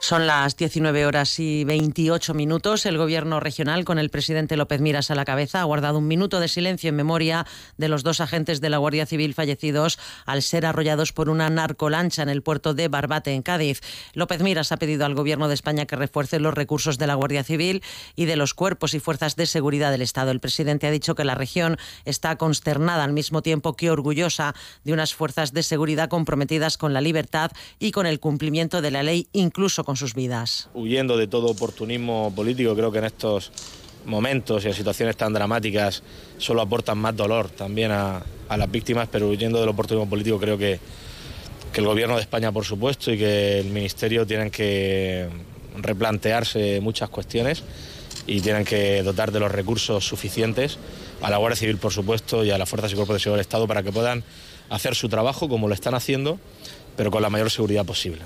Son 0.10 0.26
las 0.26 0.58
19 0.58 1.06
horas 1.06 1.40
y 1.40 1.66
28 1.66 2.34
minutos. 2.34 2.88
El 2.88 2.98
gobierno 2.98 3.40
regional, 3.40 3.86
con 3.86 4.00
el 4.00 4.10
presidente 4.10 4.58
López 4.58 4.82
Miras 4.82 5.12
a 5.12 5.16
la 5.16 5.24
cabeza, 5.24 5.62
ha 5.62 5.66
guardado 5.66 6.00
un 6.00 6.08
minuto 6.08 6.40
de 6.40 6.48
silencio 6.48 6.90
en 6.90 6.96
memoria 6.96 7.46
de 7.78 7.90
los 7.90 8.02
dos 8.02 8.20
agentes 8.20 8.60
de 8.60 8.72
la 8.72 8.80
Guardia 8.80 9.06
Civil 9.06 9.36
fallecidos 9.36 10.00
al 10.26 10.42
ser 10.42 10.66
arrollados 10.66 11.14
por 11.14 11.30
una 11.30 11.52
narcolancha 11.52 12.24
en 12.24 12.30
el 12.30 12.42
puerto 12.42 12.74
de 12.74 12.88
Barbate, 12.88 13.36
en 13.36 13.44
Cádiz. 13.44 13.82
López 14.16 14.42
Miras 14.42 14.72
ha 14.72 14.78
pedido 14.78 15.06
al 15.06 15.14
gobierno 15.14 15.48
de 15.48 15.54
España 15.54 15.86
que 15.86 15.96
refuerce 15.96 16.40
los 16.40 16.56
recursos 16.56 16.98
de 16.98 17.06
la 17.06 17.14
Guardia 17.14 17.44
Civil 17.44 17.84
y 18.16 18.26
de 18.26 18.36
los 18.36 18.56
cuerpos 18.56 18.96
y 18.96 19.00
fuerzas 19.00 19.36
de 19.36 19.46
seguridad 19.46 19.92
del 19.92 20.02
Estado. 20.02 20.32
El 20.32 20.40
presidente 20.40 20.88
ha 20.88 20.92
dicho 20.92 21.14
que 21.14 21.24
la 21.24 21.36
región 21.36 21.78
está 22.06 22.36
consternada 22.40 23.04
al 23.04 23.14
mismo 23.14 23.44
tiempo 23.44 23.76
que 23.76 23.92
orgullosa 23.92 24.56
de 24.84 24.94
unas 24.94 25.14
fuerzas 25.14 25.54
de 25.54 25.62
seguridad 25.62 26.10
comprometidas 26.10 26.80
con 26.80 26.96
la 26.96 27.02
libertad 27.02 27.52
y 27.78 27.92
con 27.92 28.08
el 28.08 28.20
cumplimiento 28.20 28.82
de 28.82 28.90
la 28.90 29.04
ley, 29.04 29.28
incluso 29.34 29.84
con 29.84 29.99
sus 30.00 30.16
vidas. 30.16 30.70
Huyendo 30.74 31.18
de 31.18 31.28
todo 31.28 31.48
oportunismo 31.48 32.34
político, 32.36 32.76
creo 32.76 32.92
que 32.92 33.00
en 33.00 33.06
estos 33.06 33.52
momentos 34.06 34.64
y 34.66 34.68
en 34.68 34.74
situaciones 34.74 35.18
tan 35.18 35.34
dramáticas 35.34 36.04
solo 36.38 36.62
aportan 36.62 36.98
más 36.98 37.16
dolor 37.16 37.50
también 37.50 37.92
a, 37.92 38.24
las 38.50 38.72
víctimas, 38.72 39.08
pero 39.12 39.28
huyendo 39.28 39.60
del 39.60 39.70
oportunismo 39.70 40.10
político 40.10 40.40
creo 40.40 40.58
que, 40.58 40.80
el 41.76 41.86
Gobierno 41.86 42.16
de 42.16 42.22
España, 42.22 42.52
por 42.52 42.66
supuesto, 42.66 43.10
y 43.10 43.18
que 43.18 43.60
el 43.60 43.68
Ministerio 43.68 44.28
tienen 44.28 44.52
que 44.52 45.30
replantearse 45.78 46.82
muchas 46.82 47.08
cuestiones 47.08 47.64
y 48.28 48.42
tienen 48.42 48.66
que 48.66 49.02
dotar 49.02 49.32
de 49.32 49.40
los 49.40 49.50
recursos 49.50 50.06
suficientes 50.06 50.78
a 51.22 51.30
la 51.30 51.38
Guardia 51.38 51.56
Civil, 51.56 51.78
por 51.78 51.94
supuesto, 51.94 52.44
y 52.44 52.52
a 52.52 52.58
las 52.58 52.68
fuerzas 52.68 52.92
y 52.92 52.96
cuerpos 52.96 53.16
de 53.16 53.20
seguridad 53.22 53.38
del 53.38 53.48
Estado 53.48 53.66
para 53.66 53.82
que 53.82 53.94
puedan 53.94 54.26
hacer 54.70 54.94
su 54.94 55.08
trabajo 55.08 55.48
como 55.48 55.70
lo 55.70 55.74
están 55.74 55.96
haciendo, 55.96 56.38
pero 56.98 57.12
con 57.12 57.22
la 57.22 57.30
mayor 57.30 57.50
seguridad 57.50 57.86
posible. 57.86 58.24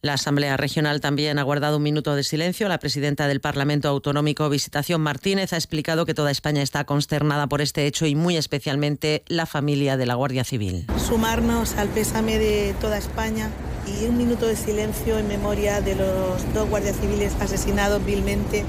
La 0.00 0.12
Asamblea 0.12 0.56
Regional 0.56 1.00
también 1.00 1.40
ha 1.40 1.42
guardado 1.42 1.78
un 1.78 1.82
minuto 1.82 2.14
de 2.14 2.22
silencio. 2.22 2.68
La 2.68 2.78
presidenta 2.78 3.26
del 3.26 3.40
Parlamento 3.40 3.88
Autonómico, 3.88 4.48
Visitación 4.48 5.00
Martínez, 5.00 5.52
ha 5.52 5.56
explicado 5.56 6.06
que 6.06 6.14
toda 6.14 6.30
España 6.30 6.62
está 6.62 6.84
consternada 6.84 7.48
por 7.48 7.60
este 7.60 7.84
hecho 7.84 8.06
y 8.06 8.14
muy 8.14 8.36
especialmente 8.36 9.24
la 9.26 9.44
familia 9.44 9.96
de 9.96 10.06
la 10.06 10.14
Guardia 10.14 10.44
Civil. 10.44 10.86
Sumarnos 11.04 11.74
al 11.74 11.88
pésame 11.88 12.38
de 12.38 12.76
toda 12.80 12.96
España 12.96 13.50
y 13.88 14.06
un 14.06 14.16
minuto 14.16 14.46
de 14.46 14.54
silencio 14.54 15.18
en 15.18 15.26
memoria 15.26 15.80
de 15.80 15.96
los 15.96 16.54
dos 16.54 16.68
guardias 16.68 16.96
civiles 17.00 17.32
asesinados 17.40 18.04
vilmente 18.06 18.64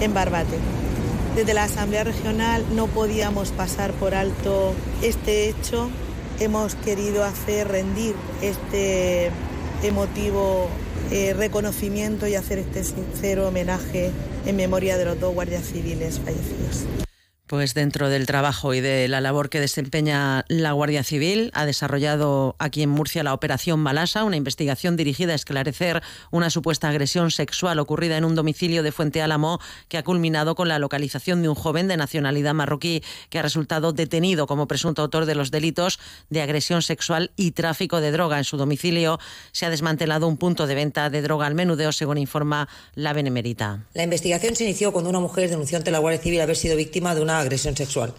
en 0.00 0.14
Barbate. 0.14 0.56
Desde 1.34 1.52
la 1.52 1.64
Asamblea 1.64 2.04
Regional 2.04 2.64
no 2.76 2.86
podíamos 2.86 3.50
pasar 3.50 3.90
por 3.94 4.14
alto 4.14 4.72
este 5.02 5.48
hecho. 5.48 5.90
Hemos 6.38 6.76
querido 6.76 7.24
hacer 7.24 7.66
rendir 7.66 8.14
este 8.40 9.32
emotivo 9.82 10.68
eh, 11.10 11.34
reconocimiento 11.34 12.26
y 12.26 12.34
hacer 12.34 12.58
este 12.58 12.84
sincero 12.84 13.48
homenaje 13.48 14.10
en 14.46 14.56
memoria 14.56 14.96
de 14.96 15.04
los 15.04 15.20
dos 15.20 15.34
guardias 15.34 15.64
civiles 15.64 16.20
fallecidos. 16.20 17.09
Pues 17.50 17.74
dentro 17.74 18.08
del 18.08 18.26
trabajo 18.26 18.74
y 18.74 18.80
de 18.80 19.08
la 19.08 19.20
labor 19.20 19.48
que 19.48 19.58
desempeña 19.58 20.44
la 20.46 20.70
Guardia 20.70 21.02
Civil, 21.02 21.50
ha 21.52 21.66
desarrollado 21.66 22.54
aquí 22.60 22.84
en 22.84 22.90
Murcia 22.90 23.24
la 23.24 23.34
Operación 23.34 23.82
Balasa, 23.82 24.22
una 24.22 24.36
investigación 24.36 24.96
dirigida 24.96 25.32
a 25.32 25.34
esclarecer 25.34 26.00
una 26.30 26.48
supuesta 26.50 26.88
agresión 26.88 27.32
sexual 27.32 27.80
ocurrida 27.80 28.16
en 28.16 28.24
un 28.24 28.36
domicilio 28.36 28.84
de 28.84 28.92
Fuente 28.92 29.20
Álamo 29.20 29.58
que 29.88 29.98
ha 29.98 30.04
culminado 30.04 30.54
con 30.54 30.68
la 30.68 30.78
localización 30.78 31.42
de 31.42 31.48
un 31.48 31.56
joven 31.56 31.88
de 31.88 31.96
nacionalidad 31.96 32.54
marroquí 32.54 33.02
que 33.30 33.40
ha 33.40 33.42
resultado 33.42 33.92
detenido 33.92 34.46
como 34.46 34.68
presunto 34.68 35.02
autor 35.02 35.26
de 35.26 35.34
los 35.34 35.50
delitos 35.50 35.98
de 36.28 36.42
agresión 36.42 36.82
sexual 36.82 37.32
y 37.34 37.50
tráfico 37.50 38.00
de 38.00 38.12
droga. 38.12 38.38
En 38.38 38.44
su 38.44 38.58
domicilio 38.58 39.18
se 39.50 39.66
ha 39.66 39.70
desmantelado 39.70 40.28
un 40.28 40.36
punto 40.36 40.68
de 40.68 40.76
venta 40.76 41.10
de 41.10 41.20
droga 41.20 41.48
al 41.48 41.56
menudeo, 41.56 41.90
según 41.90 42.18
informa 42.18 42.68
la 42.94 43.12
Benemerita. 43.12 43.86
La 43.94 44.04
investigación 44.04 44.54
se 44.54 44.62
inició 44.62 44.92
cuando 44.92 45.10
una 45.10 45.18
mujer 45.18 45.50
denunció 45.50 45.78
ante 45.78 45.90
la 45.90 45.98
Guardia 45.98 46.22
Civil 46.22 46.42
haber 46.42 46.56
sido 46.56 46.76
víctima 46.76 47.16
de 47.16 47.22
agresión 47.42 47.76
sexual. 47.76 48.14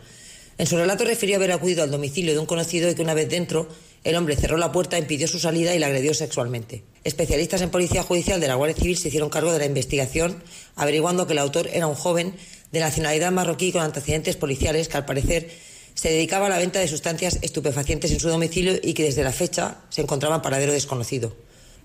En 0.57 0.67
su 0.67 0.77
relato 0.77 1.05
refirió 1.05 1.37
haber 1.37 1.51
acudido 1.51 1.83
al 1.83 1.91
domicilio 1.91 2.33
de 2.33 2.39
un 2.39 2.45
conocido 2.45 2.89
y 2.89 2.95
que 2.95 3.01
una 3.01 3.13
vez 3.13 3.29
dentro 3.29 3.67
El 4.03 4.15
hombre 4.15 4.35
cerró 4.35 4.57
la 4.57 4.71
puerta, 4.71 4.97
impidió 4.97 5.27
su 5.27 5.37
salida 5.37 5.75
y 5.75 5.79
la 5.79 5.85
agredió 5.85 6.15
sexualmente. 6.15 6.83
Especialistas 7.03 7.61
en 7.61 7.69
Policía 7.69 8.01
Judicial 8.01 8.39
de 8.41 8.47
la 8.47 8.55
Guardia 8.55 8.75
Civil 8.75 8.97
se 8.97 9.09
hicieron 9.09 9.29
cargo 9.29 9.51
de 9.51 9.59
la 9.59 9.65
investigación, 9.65 10.41
averiguando 10.75 11.27
que 11.27 11.33
el 11.33 11.39
autor 11.39 11.69
era 11.71 11.85
un 11.85 11.93
joven 11.93 12.33
de 12.71 12.79
nacionalidad 12.79 13.31
marroquí 13.31 13.71
con 13.71 13.81
antecedentes 13.81 14.37
policiales 14.37 14.87
que 14.87 14.97
al 14.97 15.05
parecer 15.05 15.51
se 15.93 16.09
dedicaba 16.09 16.47
a 16.47 16.49
la 16.49 16.57
venta 16.57 16.79
de 16.79 16.87
sustancias 16.87 17.37
estupefacientes 17.43 18.11
en 18.11 18.19
su 18.19 18.29
domicilio 18.29 18.73
y 18.81 18.93
que 18.93 19.03
desde 19.03 19.23
la 19.23 19.31
fecha 19.31 19.77
se 19.89 20.01
encontraba 20.01 20.37
en 20.37 20.41
paradero 20.41 20.73
desconocido. 20.73 21.35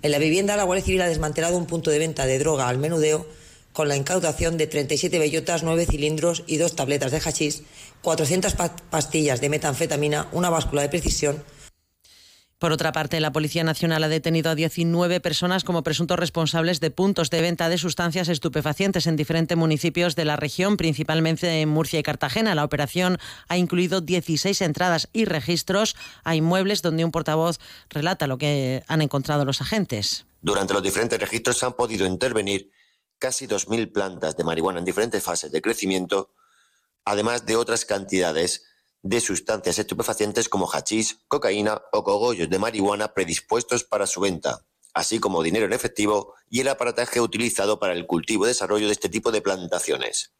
En 0.00 0.10
la 0.10 0.18
vivienda, 0.18 0.56
la 0.56 0.64
Guardia 0.64 0.86
Civil 0.86 1.02
ha 1.02 1.08
desmantelado 1.08 1.58
un 1.58 1.66
punto 1.66 1.90
de 1.90 1.98
venta 1.98 2.24
de 2.24 2.38
droga 2.38 2.68
al 2.68 2.78
menudeo 2.78 3.26
con 3.76 3.88
la 3.88 3.96
incautación 3.96 4.56
de 4.56 4.66
37 4.66 5.18
bellotas, 5.18 5.62
9 5.62 5.84
cilindros 5.84 6.44
y 6.46 6.56
dos 6.56 6.74
tabletas 6.76 7.12
de 7.12 7.20
hachís, 7.20 7.62
400 8.00 8.54
pastillas 8.88 9.42
de 9.42 9.50
metanfetamina, 9.50 10.28
una 10.32 10.48
báscula 10.48 10.80
de 10.80 10.88
precisión, 10.88 11.44
por 12.58 12.72
otra 12.72 12.90
parte, 12.92 13.20
la 13.20 13.32
Policía 13.32 13.64
Nacional 13.64 14.02
ha 14.02 14.08
detenido 14.08 14.50
a 14.50 14.54
19 14.54 15.20
personas 15.20 15.62
como 15.62 15.82
presuntos 15.82 16.18
responsables 16.18 16.80
de 16.80 16.90
puntos 16.90 17.28
de 17.28 17.42
venta 17.42 17.68
de 17.68 17.76
sustancias 17.76 18.30
estupefacientes 18.30 19.06
en 19.06 19.16
diferentes 19.16 19.58
municipios 19.58 20.16
de 20.16 20.24
la 20.24 20.36
región, 20.36 20.78
principalmente 20.78 21.60
en 21.60 21.68
Murcia 21.68 22.00
y 22.00 22.02
Cartagena. 22.02 22.54
La 22.54 22.64
operación 22.64 23.18
ha 23.48 23.58
incluido 23.58 24.00
16 24.00 24.62
entradas 24.62 25.10
y 25.12 25.26
registros 25.26 25.96
a 26.24 26.34
inmuebles 26.34 26.80
donde 26.80 27.04
un 27.04 27.10
portavoz 27.10 27.58
relata 27.90 28.26
lo 28.26 28.38
que 28.38 28.82
han 28.88 29.02
encontrado 29.02 29.44
los 29.44 29.60
agentes. 29.60 30.24
Durante 30.40 30.72
los 30.72 30.82
diferentes 30.82 31.20
registros 31.20 31.58
se 31.58 31.66
han 31.66 31.74
podido 31.74 32.06
intervenir 32.06 32.70
casi 33.18 33.46
2.000 33.46 33.92
plantas 33.92 34.36
de 34.36 34.44
marihuana 34.44 34.78
en 34.78 34.84
diferentes 34.84 35.22
fases 35.22 35.50
de 35.50 35.62
crecimiento, 35.62 36.32
además 37.04 37.46
de 37.46 37.56
otras 37.56 37.84
cantidades 37.84 38.64
de 39.02 39.20
sustancias 39.20 39.78
estupefacientes 39.78 40.48
como 40.48 40.66
hachís, 40.66 41.20
cocaína 41.28 41.82
o 41.92 42.02
cogollos 42.02 42.50
de 42.50 42.58
marihuana 42.58 43.14
predispuestos 43.14 43.84
para 43.84 44.06
su 44.06 44.20
venta, 44.20 44.66
así 44.94 45.20
como 45.20 45.42
dinero 45.42 45.66
en 45.66 45.72
efectivo 45.72 46.34
y 46.50 46.60
el 46.60 46.68
aparataje 46.68 47.20
utilizado 47.20 47.78
para 47.78 47.92
el 47.92 48.06
cultivo 48.06 48.44
y 48.44 48.48
desarrollo 48.48 48.86
de 48.86 48.92
este 48.92 49.08
tipo 49.08 49.30
de 49.30 49.42
plantaciones. 49.42 50.32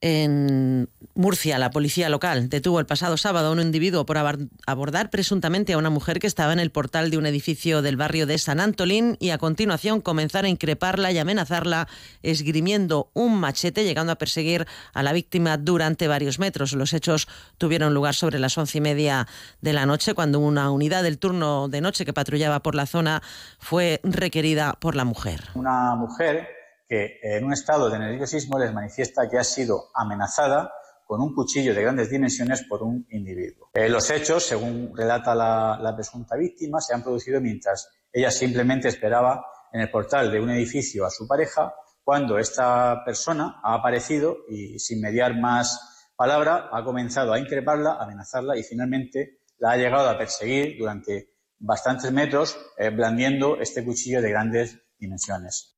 En 0.00 0.90
Murcia, 1.14 1.58
la 1.58 1.70
policía 1.70 2.08
local 2.08 2.48
detuvo 2.48 2.78
el 2.78 2.86
pasado 2.86 3.16
sábado 3.16 3.48
a 3.48 3.52
un 3.52 3.60
individuo 3.60 4.04
por 4.04 4.18
abordar 4.66 5.08
presuntamente 5.08 5.72
a 5.72 5.78
una 5.78 5.88
mujer 5.88 6.18
que 6.18 6.26
estaba 6.26 6.52
en 6.52 6.58
el 6.58 6.70
portal 6.70 7.10
de 7.10 7.16
un 7.16 7.24
edificio 7.24 7.80
del 7.80 7.96
barrio 7.96 8.26
de 8.26 8.36
San 8.36 8.60
Antolín 8.60 9.16
y 9.20 9.30
a 9.30 9.38
continuación 9.38 10.00
comenzar 10.00 10.44
a 10.44 10.48
increparla 10.48 11.10
y 11.12 11.18
amenazarla 11.18 11.88
esgrimiendo 12.22 13.10
un 13.14 13.38
machete, 13.38 13.84
llegando 13.84 14.12
a 14.12 14.16
perseguir 14.16 14.66
a 14.92 15.02
la 15.02 15.12
víctima 15.12 15.56
durante 15.56 16.08
varios 16.08 16.38
metros. 16.38 16.72
Los 16.74 16.92
hechos 16.92 17.28
tuvieron 17.56 17.94
lugar 17.94 18.14
sobre 18.14 18.38
las 18.38 18.58
once 18.58 18.78
y 18.78 18.80
media 18.80 19.26
de 19.62 19.72
la 19.72 19.86
noche, 19.86 20.14
cuando 20.14 20.40
una 20.40 20.70
unidad 20.70 21.02
del 21.02 21.18
turno 21.18 21.68
de 21.68 21.80
noche 21.80 22.04
que 22.04 22.12
patrullaba 22.12 22.60
por 22.62 22.74
la 22.74 22.86
zona 22.86 23.22
fue 23.58 24.00
requerida 24.02 24.74
por 24.80 24.96
la 24.96 25.04
mujer. 25.04 25.44
Una 25.54 25.94
mujer 25.94 26.53
que 26.86 27.18
en 27.22 27.44
un 27.44 27.52
estado 27.52 27.90
de 27.90 27.98
nerviosismo 27.98 28.58
les 28.58 28.72
manifiesta 28.72 29.28
que 29.28 29.38
ha 29.38 29.44
sido 29.44 29.90
amenazada 29.94 30.72
con 31.06 31.20
un 31.20 31.34
cuchillo 31.34 31.74
de 31.74 31.82
grandes 31.82 32.10
dimensiones 32.10 32.64
por 32.68 32.82
un 32.82 33.06
individuo. 33.10 33.70
Eh, 33.74 33.88
los 33.88 34.10
hechos, 34.10 34.44
según 34.44 34.92
relata 34.96 35.34
la, 35.34 35.92
presunta 35.94 36.36
víctima, 36.36 36.80
se 36.80 36.94
han 36.94 37.02
producido 37.02 37.40
mientras 37.40 37.88
ella 38.12 38.30
simplemente 38.30 38.88
esperaba 38.88 39.44
en 39.72 39.80
el 39.80 39.90
portal 39.90 40.30
de 40.30 40.40
un 40.40 40.50
edificio 40.50 41.04
a 41.04 41.10
su 41.10 41.26
pareja, 41.26 41.74
cuando 42.02 42.38
esta 42.38 43.02
persona 43.04 43.60
ha 43.62 43.74
aparecido 43.74 44.36
y 44.48 44.78
sin 44.78 45.00
mediar 45.00 45.38
más 45.38 46.10
palabra 46.16 46.68
ha 46.72 46.84
comenzado 46.84 47.32
a 47.32 47.38
increparla, 47.38 47.96
amenazarla 48.00 48.56
y 48.56 48.62
finalmente 48.62 49.40
la 49.58 49.72
ha 49.72 49.76
llegado 49.76 50.08
a 50.08 50.18
perseguir 50.18 50.76
durante 50.78 51.34
bastantes 51.58 52.12
metros 52.12 52.56
eh, 52.76 52.90
blandiendo 52.90 53.58
este 53.58 53.84
cuchillo 53.84 54.20
de 54.20 54.30
grandes 54.30 54.78
dimensiones. 54.98 55.73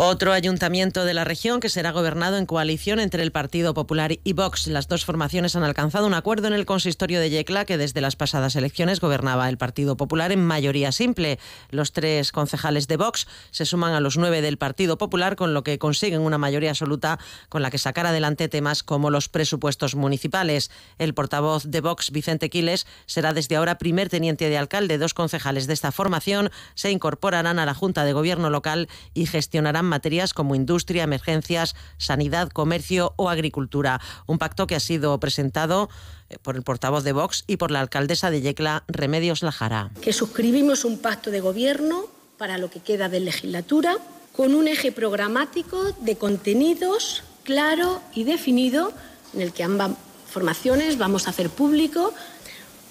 Otro 0.00 0.32
ayuntamiento 0.32 1.04
de 1.04 1.12
la 1.12 1.24
región 1.24 1.58
que 1.58 1.68
será 1.68 1.90
gobernado 1.90 2.36
en 2.36 2.46
coalición 2.46 3.00
entre 3.00 3.24
el 3.24 3.32
Partido 3.32 3.74
Popular 3.74 4.12
y 4.22 4.32
Vox. 4.32 4.68
Las 4.68 4.86
dos 4.86 5.04
formaciones 5.04 5.56
han 5.56 5.64
alcanzado 5.64 6.06
un 6.06 6.14
acuerdo 6.14 6.46
en 6.46 6.52
el 6.52 6.66
consistorio 6.66 7.18
de 7.18 7.30
Yecla 7.30 7.64
que 7.64 7.78
desde 7.78 8.00
las 8.00 8.14
pasadas 8.14 8.54
elecciones 8.54 9.00
gobernaba 9.00 9.48
el 9.48 9.58
Partido 9.58 9.96
Popular 9.96 10.30
en 10.30 10.46
mayoría 10.46 10.92
simple. 10.92 11.40
Los 11.70 11.90
tres 11.90 12.30
concejales 12.30 12.86
de 12.86 12.96
Vox 12.96 13.26
se 13.50 13.66
suman 13.66 13.92
a 13.92 13.98
los 13.98 14.16
nueve 14.16 14.40
del 14.40 14.56
Partido 14.56 14.98
Popular 14.98 15.34
con 15.34 15.52
lo 15.52 15.64
que 15.64 15.80
consiguen 15.80 16.20
una 16.20 16.38
mayoría 16.38 16.70
absoluta 16.70 17.18
con 17.48 17.62
la 17.62 17.72
que 17.72 17.78
sacar 17.78 18.06
adelante 18.06 18.48
temas 18.48 18.84
como 18.84 19.10
los 19.10 19.28
presupuestos 19.28 19.96
municipales. 19.96 20.70
El 20.98 21.12
portavoz 21.12 21.64
de 21.64 21.80
Vox, 21.80 22.12
Vicente 22.12 22.50
Quiles, 22.50 22.86
será 23.06 23.32
desde 23.32 23.56
ahora 23.56 23.78
primer 23.78 24.08
teniente 24.08 24.48
de 24.48 24.58
alcalde. 24.58 24.96
Dos 24.96 25.12
concejales 25.12 25.66
de 25.66 25.74
esta 25.74 25.90
formación 25.90 26.52
se 26.76 26.92
incorporarán 26.92 27.58
a 27.58 27.66
la 27.66 27.74
Junta 27.74 28.04
de 28.04 28.12
Gobierno 28.12 28.48
local 28.48 28.88
y 29.12 29.26
gestionarán 29.26 29.87
materias 29.88 30.34
como 30.34 30.54
industria, 30.54 31.02
emergencias, 31.02 31.74
sanidad, 31.96 32.50
comercio 32.50 33.14
o 33.16 33.28
agricultura. 33.28 34.00
Un 34.26 34.38
pacto 34.38 34.66
que 34.66 34.76
ha 34.76 34.80
sido 34.80 35.18
presentado 35.18 35.88
eh, 36.28 36.36
por 36.40 36.56
el 36.56 36.62
portavoz 36.62 37.04
de 37.04 37.12
Vox 37.12 37.44
y 37.46 37.56
por 37.56 37.70
la 37.70 37.80
alcaldesa 37.80 38.30
de 38.30 38.40
Yecla, 38.40 38.84
Remedios 38.86 39.42
Lajara. 39.42 39.90
Que 40.00 40.12
suscribimos 40.12 40.84
un 40.84 40.98
pacto 40.98 41.30
de 41.30 41.40
gobierno 41.40 42.06
para 42.36 42.58
lo 42.58 42.70
que 42.70 42.80
queda 42.80 43.08
de 43.08 43.20
legislatura 43.20 43.96
con 44.32 44.54
un 44.54 44.68
eje 44.68 44.92
programático 44.92 45.82
de 46.00 46.16
contenidos 46.16 47.24
claro 47.42 48.00
y 48.14 48.24
definido 48.24 48.92
en 49.34 49.40
el 49.40 49.52
que 49.52 49.64
ambas 49.64 49.92
formaciones 50.30 50.98
vamos 50.98 51.26
a 51.26 51.30
hacer 51.30 51.50
público 51.50 52.14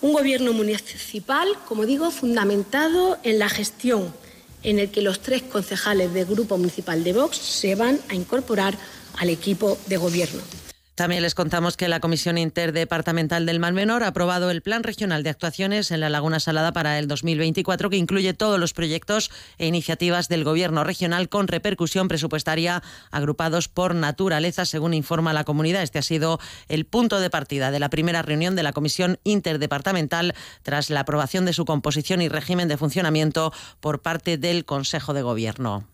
un 0.01 0.13
gobierno 0.13 0.53
municipal, 0.53 1.47
como 1.67 1.85
digo, 1.85 2.11
fundamentado 2.11 3.17
en 3.23 3.39
la 3.39 3.49
gestión 3.49 4.13
en 4.63 4.79
el 4.79 4.89
que 4.89 5.01
los 5.01 5.19
tres 5.19 5.43
concejales 5.43 6.13
del 6.13 6.25
Grupo 6.25 6.57
Municipal 6.57 7.03
de 7.03 7.13
Vox 7.13 7.37
se 7.37 7.75
van 7.75 7.99
a 8.09 8.15
incorporar 8.15 8.77
al 9.17 9.29
equipo 9.29 9.77
de 9.87 9.97
gobierno. 9.97 10.41
También 10.97 11.21
les 11.21 11.35
contamos 11.35 11.77
que 11.77 11.89
la 11.89 11.99
Comisión 11.99 12.39
Interdepartamental 12.39 13.45
del 13.45 13.59
Mar 13.59 13.71
Menor 13.71 14.01
ha 14.01 14.07
aprobado 14.07 14.49
el 14.49 14.63
Plan 14.63 14.81
Regional 14.81 15.21
de 15.21 15.29
Actuaciones 15.29 15.91
en 15.91 15.99
la 15.99 16.09
Laguna 16.09 16.39
Salada 16.39 16.73
para 16.73 16.97
el 16.97 17.07
2024, 17.07 17.91
que 17.91 17.97
incluye 17.97 18.33
todos 18.33 18.59
los 18.59 18.73
proyectos 18.73 19.29
e 19.59 19.67
iniciativas 19.67 20.27
del 20.27 20.43
Gobierno 20.43 20.83
regional 20.83 21.29
con 21.29 21.47
repercusión 21.47 22.07
presupuestaria 22.07 22.81
agrupados 23.11 23.67
por 23.67 23.93
naturaleza, 23.93 24.65
según 24.65 24.95
informa 24.95 25.33
la 25.33 25.43
comunidad. 25.43 25.83
Este 25.83 25.99
ha 25.99 26.01
sido 26.01 26.39
el 26.67 26.87
punto 26.87 27.19
de 27.19 27.29
partida 27.29 27.69
de 27.69 27.79
la 27.79 27.91
primera 27.91 28.23
reunión 28.23 28.55
de 28.55 28.63
la 28.63 28.73
Comisión 28.73 29.19
Interdepartamental 29.23 30.33
tras 30.63 30.89
la 30.89 31.01
aprobación 31.01 31.45
de 31.45 31.53
su 31.53 31.65
composición 31.65 32.23
y 32.23 32.27
régimen 32.27 32.67
de 32.67 32.77
funcionamiento 32.77 33.53
por 33.81 34.01
parte 34.01 34.39
del 34.39 34.65
Consejo 34.65 35.13
de 35.13 35.21
Gobierno. 35.21 35.85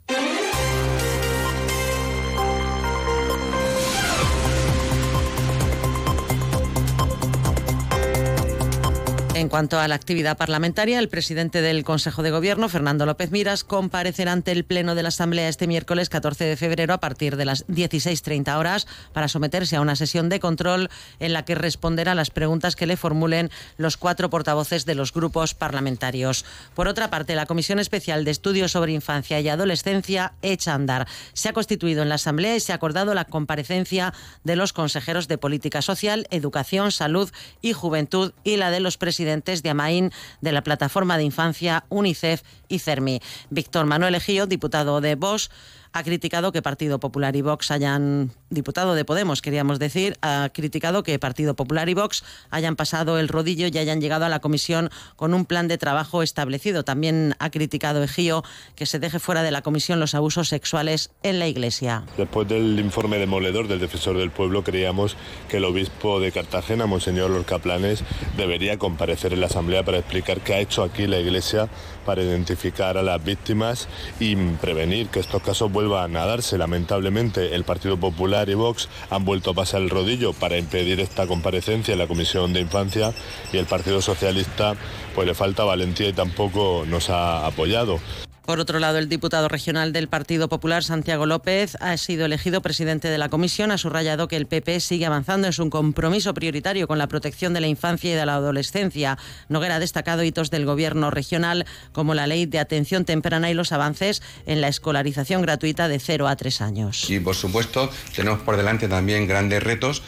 Cuanto 9.53 9.79
a 9.79 9.87
la 9.87 9.93
actividad 9.93 10.35
parlamentaria, 10.35 10.97
el 10.97 11.09
presidente 11.09 11.61
del 11.61 11.83
Consejo 11.83 12.23
de 12.23 12.31
Gobierno, 12.31 12.69
Fernando 12.69 13.05
López 13.05 13.29
Miras, 13.29 13.63
comparecerá 13.63 14.31
ante 14.31 14.51
el 14.51 14.63
Pleno 14.63 14.95
de 14.95 15.03
la 15.03 15.09
Asamblea 15.09 15.47
este 15.47 15.67
miércoles 15.67 16.09
14 16.09 16.45
de 16.45 16.57
febrero 16.57 16.91
a 16.91 16.99
partir 16.99 17.37
de 17.37 17.45
las 17.45 17.67
16.30 17.67 18.57
horas 18.57 18.87
para 19.13 19.27
someterse 19.27 19.75
a 19.75 19.81
una 19.81 19.95
sesión 19.95 20.27
de 20.27 20.39
control 20.39 20.89
en 21.19 21.33
la 21.33 21.45
que 21.45 21.53
responderá 21.53 22.13
a 22.13 22.15
las 22.15 22.31
preguntas 22.31 22.75
que 22.75 22.87
le 22.87 22.97
formulen 22.97 23.51
los 23.77 23.95
cuatro 23.95 24.31
portavoces 24.31 24.87
de 24.87 24.95
los 24.95 25.13
grupos 25.13 25.53
parlamentarios. 25.53 26.45
Por 26.73 26.87
otra 26.87 27.11
parte, 27.11 27.35
la 27.35 27.45
Comisión 27.45 27.77
Especial 27.77 28.25
de 28.25 28.31
Estudios 28.31 28.71
sobre 28.71 28.93
Infancia 28.93 29.39
y 29.39 29.49
Adolescencia, 29.49 30.33
echa 30.41 30.71
a 30.71 30.75
andar. 30.75 31.07
Se 31.33 31.49
ha 31.49 31.53
constituido 31.53 32.01
en 32.01 32.09
la 32.09 32.15
Asamblea 32.15 32.55
y 32.55 32.59
se 32.59 32.71
ha 32.71 32.75
acordado 32.77 33.13
la 33.13 33.25
comparecencia 33.25 34.15
de 34.43 34.55
los 34.55 34.73
consejeros 34.73 35.27
de 35.27 35.37
Política 35.37 35.83
Social, 35.83 36.25
Educación, 36.31 36.91
Salud 36.91 37.29
y 37.61 37.73
Juventud 37.73 38.33
y 38.43 38.57
la 38.57 38.71
de 38.71 38.79
los 38.79 38.97
presidentes 38.97 39.42
de 39.43 39.69
AMAIN, 39.69 40.11
de 40.41 40.51
la 40.51 40.63
Plataforma 40.63 41.17
de 41.17 41.23
Infancia, 41.23 41.83
UNICEF 41.89 42.43
y 42.69 42.79
CERMI. 42.79 43.21
Víctor 43.49 43.85
Manuel 43.85 44.15
Ejío, 44.15 44.47
diputado 44.47 45.01
de 45.01 45.15
Bosch, 45.15 45.49
ha 45.93 46.03
criticado 46.03 46.51
que 46.51 46.61
Partido 46.61 46.99
Popular 46.99 47.35
y 47.35 47.41
Vox 47.41 47.71
hayan, 47.71 48.31
diputado 48.49 48.95
de 48.95 49.05
Podemos, 49.05 49.41
queríamos 49.41 49.79
decir, 49.79 50.17
ha 50.21 50.49
criticado 50.51 51.03
que 51.03 51.19
Partido 51.19 51.55
Popular 51.55 51.87
y 51.87 51.93
Vox 51.93 52.23
hayan 52.49 52.75
pasado 52.75 53.19
el 53.19 53.27
rodillo 53.27 53.67
y 53.67 53.77
hayan 53.77 54.01
llegado 54.01 54.25
a 54.25 54.29
la 54.29 54.39
comisión 54.39 54.89
con 55.15 55.33
un 55.33 55.45
plan 55.45 55.67
de 55.67 55.77
trabajo 55.77 56.23
establecido. 56.23 56.83
También 56.83 57.35
ha 57.39 57.51
criticado 57.51 58.03
Ejío 58.03 58.43
que 58.75 58.87
se 58.87 58.99
deje 58.99 59.19
fuera 59.19 59.43
de 59.43 59.51
la 59.51 59.61
comisión 59.61 59.99
los 59.99 60.15
abusos 60.15 60.49
sexuales 60.49 61.11
en 61.21 61.37
la 61.37 61.47
Iglesia. 61.47 62.03
Después 62.17 62.47
del 62.47 62.79
informe 62.79 63.19
demoledor 63.19 63.67
del 63.67 63.79
defensor 63.79 64.17
del 64.17 64.31
pueblo, 64.31 64.63
creíamos 64.63 65.15
que 65.47 65.57
el 65.57 65.65
obispo 65.65 66.19
de 66.19 66.31
Cartagena, 66.31 66.87
Monseñor 66.87 67.29
Lorca 67.29 67.59
Planes, 67.59 68.03
debería 68.35 68.79
comparecer 68.79 69.33
en 69.33 69.41
la 69.41 69.47
Asamblea 69.47 69.83
para 69.83 69.99
explicar 69.99 70.41
qué 70.41 70.55
ha 70.55 70.59
hecho 70.59 70.81
aquí 70.81 71.05
la 71.05 71.19
Iglesia 71.19 71.69
para 72.05 72.21
identificar 72.23 72.97
a 72.97 73.03
las 73.03 73.23
víctimas 73.23 73.87
y 74.19 74.35
prevenir 74.35 75.07
que 75.07 75.19
estos 75.19 75.41
casos 75.41 75.71
vuelvan 75.71 76.15
a 76.15 76.25
darse. 76.25 76.57
Lamentablemente, 76.57 77.55
el 77.55 77.63
Partido 77.63 77.97
Popular 77.97 78.49
y 78.49 78.53
Vox 78.53 78.89
han 79.09 79.25
vuelto 79.25 79.51
a 79.51 79.53
pasar 79.53 79.81
el 79.81 79.89
rodillo 79.89 80.33
para 80.33 80.57
impedir 80.57 80.99
esta 80.99 81.27
comparecencia 81.27 81.93
en 81.93 81.99
la 81.99 82.07
Comisión 82.07 82.53
de 82.53 82.61
Infancia 82.61 83.13
y 83.51 83.57
el 83.57 83.65
Partido 83.65 84.01
Socialista 84.01 84.75
pues 85.15 85.27
le 85.27 85.33
falta 85.33 85.63
valentía 85.63 86.09
y 86.09 86.13
tampoco 86.13 86.83
nos 86.87 87.09
ha 87.09 87.45
apoyado. 87.45 87.99
Por 88.45 88.59
otro 88.59 88.79
lado, 88.79 88.97
el 88.97 89.07
diputado 89.07 89.47
regional 89.47 89.93
del 89.93 90.09
Partido 90.09 90.49
Popular, 90.49 90.83
Santiago 90.83 91.25
López, 91.25 91.77
ha 91.79 91.95
sido 91.95 92.25
elegido 92.25 92.61
presidente 92.61 93.07
de 93.07 93.17
la 93.17 93.29
comisión. 93.29 93.71
Ha 93.71 93.77
subrayado 93.77 94.27
que 94.27 94.35
el 94.35 94.47
PP 94.47 94.81
sigue 94.81 95.05
avanzando 95.05 95.47
en 95.47 95.53
su 95.53 95.69
compromiso 95.69 96.33
prioritario 96.33 96.85
con 96.85 96.97
la 96.97 97.07
protección 97.07 97.53
de 97.53 97.61
la 97.61 97.67
infancia 97.67 98.11
y 98.11 98.15
de 98.15 98.25
la 98.25 98.35
adolescencia. 98.35 99.17
Noguera 99.47 99.77
ha 99.77 99.79
destacado 99.79 100.23
hitos 100.23 100.51
del 100.51 100.65
gobierno 100.65 101.09
regional 101.09 101.65
como 101.93 102.15
la 102.15 102.27
ley 102.27 102.45
de 102.45 102.59
atención 102.59 103.05
temprana 103.05 103.49
y 103.49 103.53
los 103.53 103.71
avances 103.71 104.21
en 104.45 104.59
la 104.59 104.67
escolarización 104.67 105.41
gratuita 105.41 105.87
de 105.87 105.99
0 105.99 106.27
a 106.27 106.35
3 106.35 106.61
años. 106.61 107.09
Y 107.09 107.21
por 107.21 107.35
supuesto, 107.35 107.89
tenemos 108.13 108.41
por 108.41 108.57
delante 108.57 108.89
también 108.89 109.25
grandes 109.25 109.63
retos 109.63 110.03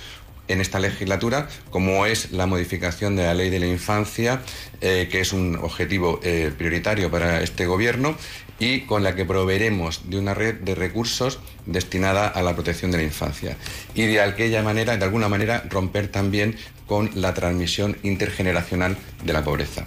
en 0.47 0.61
esta 0.61 0.79
legislatura, 0.79 1.47
como 1.69 2.05
es 2.05 2.31
la 2.31 2.45
modificación 2.45 3.15
de 3.15 3.23
la 3.23 3.33
ley 3.33 3.49
de 3.49 3.59
la 3.59 3.67
infancia, 3.67 4.41
eh, 4.81 5.07
que 5.11 5.21
es 5.21 5.33
un 5.33 5.55
objetivo 5.55 6.19
eh, 6.23 6.51
prioritario 6.57 7.09
para 7.09 7.41
este 7.41 7.65
Gobierno 7.65 8.15
y 8.59 8.81
con 8.81 9.03
la 9.03 9.15
que 9.15 9.25
proveeremos 9.25 10.09
de 10.09 10.17
una 10.17 10.33
red 10.33 10.55
de 10.55 10.75
recursos 10.75 11.39
destinada 11.65 12.27
a 12.27 12.41
la 12.41 12.53
protección 12.53 12.91
de 12.91 12.97
la 12.97 13.03
infancia. 13.03 13.57
Y 13.93 14.05
de 14.05 14.21
aquella 14.21 14.63
manera, 14.63 14.95
de 14.97 15.03
alguna 15.03 15.27
manera, 15.27 15.63
romper 15.69 16.07
también 16.07 16.55
con 16.87 17.09
la 17.15 17.33
transmisión 17.33 17.97
intergeneracional 18.03 18.97
de 19.23 19.33
la 19.33 19.43
pobreza. 19.43 19.85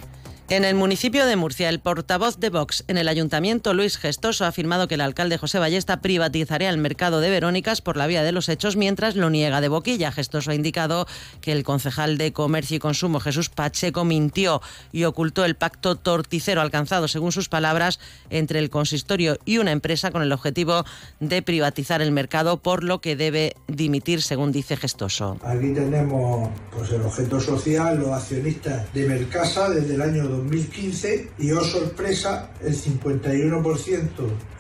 En 0.50 0.64
el 0.64 0.76
municipio 0.76 1.26
de 1.26 1.37
Murcia, 1.37 1.69
el 1.69 1.78
portavoz 1.78 2.38
de 2.40 2.49
Vox 2.49 2.83
en 2.88 2.97
el 2.97 3.09
ayuntamiento, 3.09 3.75
Luis 3.75 3.99
Gestoso, 3.99 4.47
ha 4.47 4.49
afirmado 4.49 4.88
que 4.88 4.95
el 4.95 5.02
alcalde 5.02 5.37
José 5.37 5.59
Ballesta 5.59 6.00
privatizaría 6.00 6.71
el 6.71 6.78
mercado 6.78 7.21
de 7.21 7.28
Verónicas 7.28 7.83
por 7.83 7.99
la 7.99 8.07
vía 8.07 8.23
de 8.23 8.33
los 8.33 8.49
hechos, 8.49 8.75
mientras 8.75 9.14
lo 9.14 9.28
niega 9.28 9.61
de 9.61 9.69
boquilla. 9.69 10.11
Gestoso 10.11 10.50
ha 10.50 10.55
indicado 10.55 11.07
que 11.43 11.52
el 11.52 11.64
concejal 11.64 12.17
de 12.17 12.33
Comercio 12.33 12.78
y 12.78 12.81
Consumo, 12.81 13.21
Jesús 13.21 13.50
Pacheco, 13.50 14.07
mintió 14.07 14.62
y 14.90 15.05
ocultó 15.05 15.45
el 15.45 15.55
pacto 15.55 15.97
torticero 15.97 16.62
alcanzado, 16.62 17.09
según 17.09 17.31
sus 17.31 17.50
palabras, 17.50 18.00
entre 18.31 18.59
el 18.59 18.71
consistorio 18.71 19.37
y 19.45 19.59
una 19.59 19.73
empresa 19.73 20.11
con 20.12 20.23
el 20.23 20.33
objetivo 20.33 20.87
de 21.21 21.43
privatizar 21.43 22.00
el 22.00 22.11
mercado, 22.11 22.57
por 22.57 22.85
lo 22.85 23.02
que 23.02 23.17
debe 23.17 23.55
dimitir, 23.67 24.23
según 24.23 24.50
dice 24.52 24.78
Gestoso. 24.78 25.37
Aquí 25.45 25.75
tenemos 25.75 26.49
pues, 26.75 26.90
el 26.90 27.02
objeto 27.02 27.38
social, 27.38 27.99
los 27.99 28.12
accionistas 28.12 28.90
de 28.95 29.07
Mercasa 29.07 29.69
desde 29.69 29.95
el 29.95 30.00
año 30.00 30.38
2015 30.38 31.30
y, 31.38 31.50
oh 31.52 31.64
sorpresa, 31.64 32.50
el 32.62 32.75
51% 32.75 34.09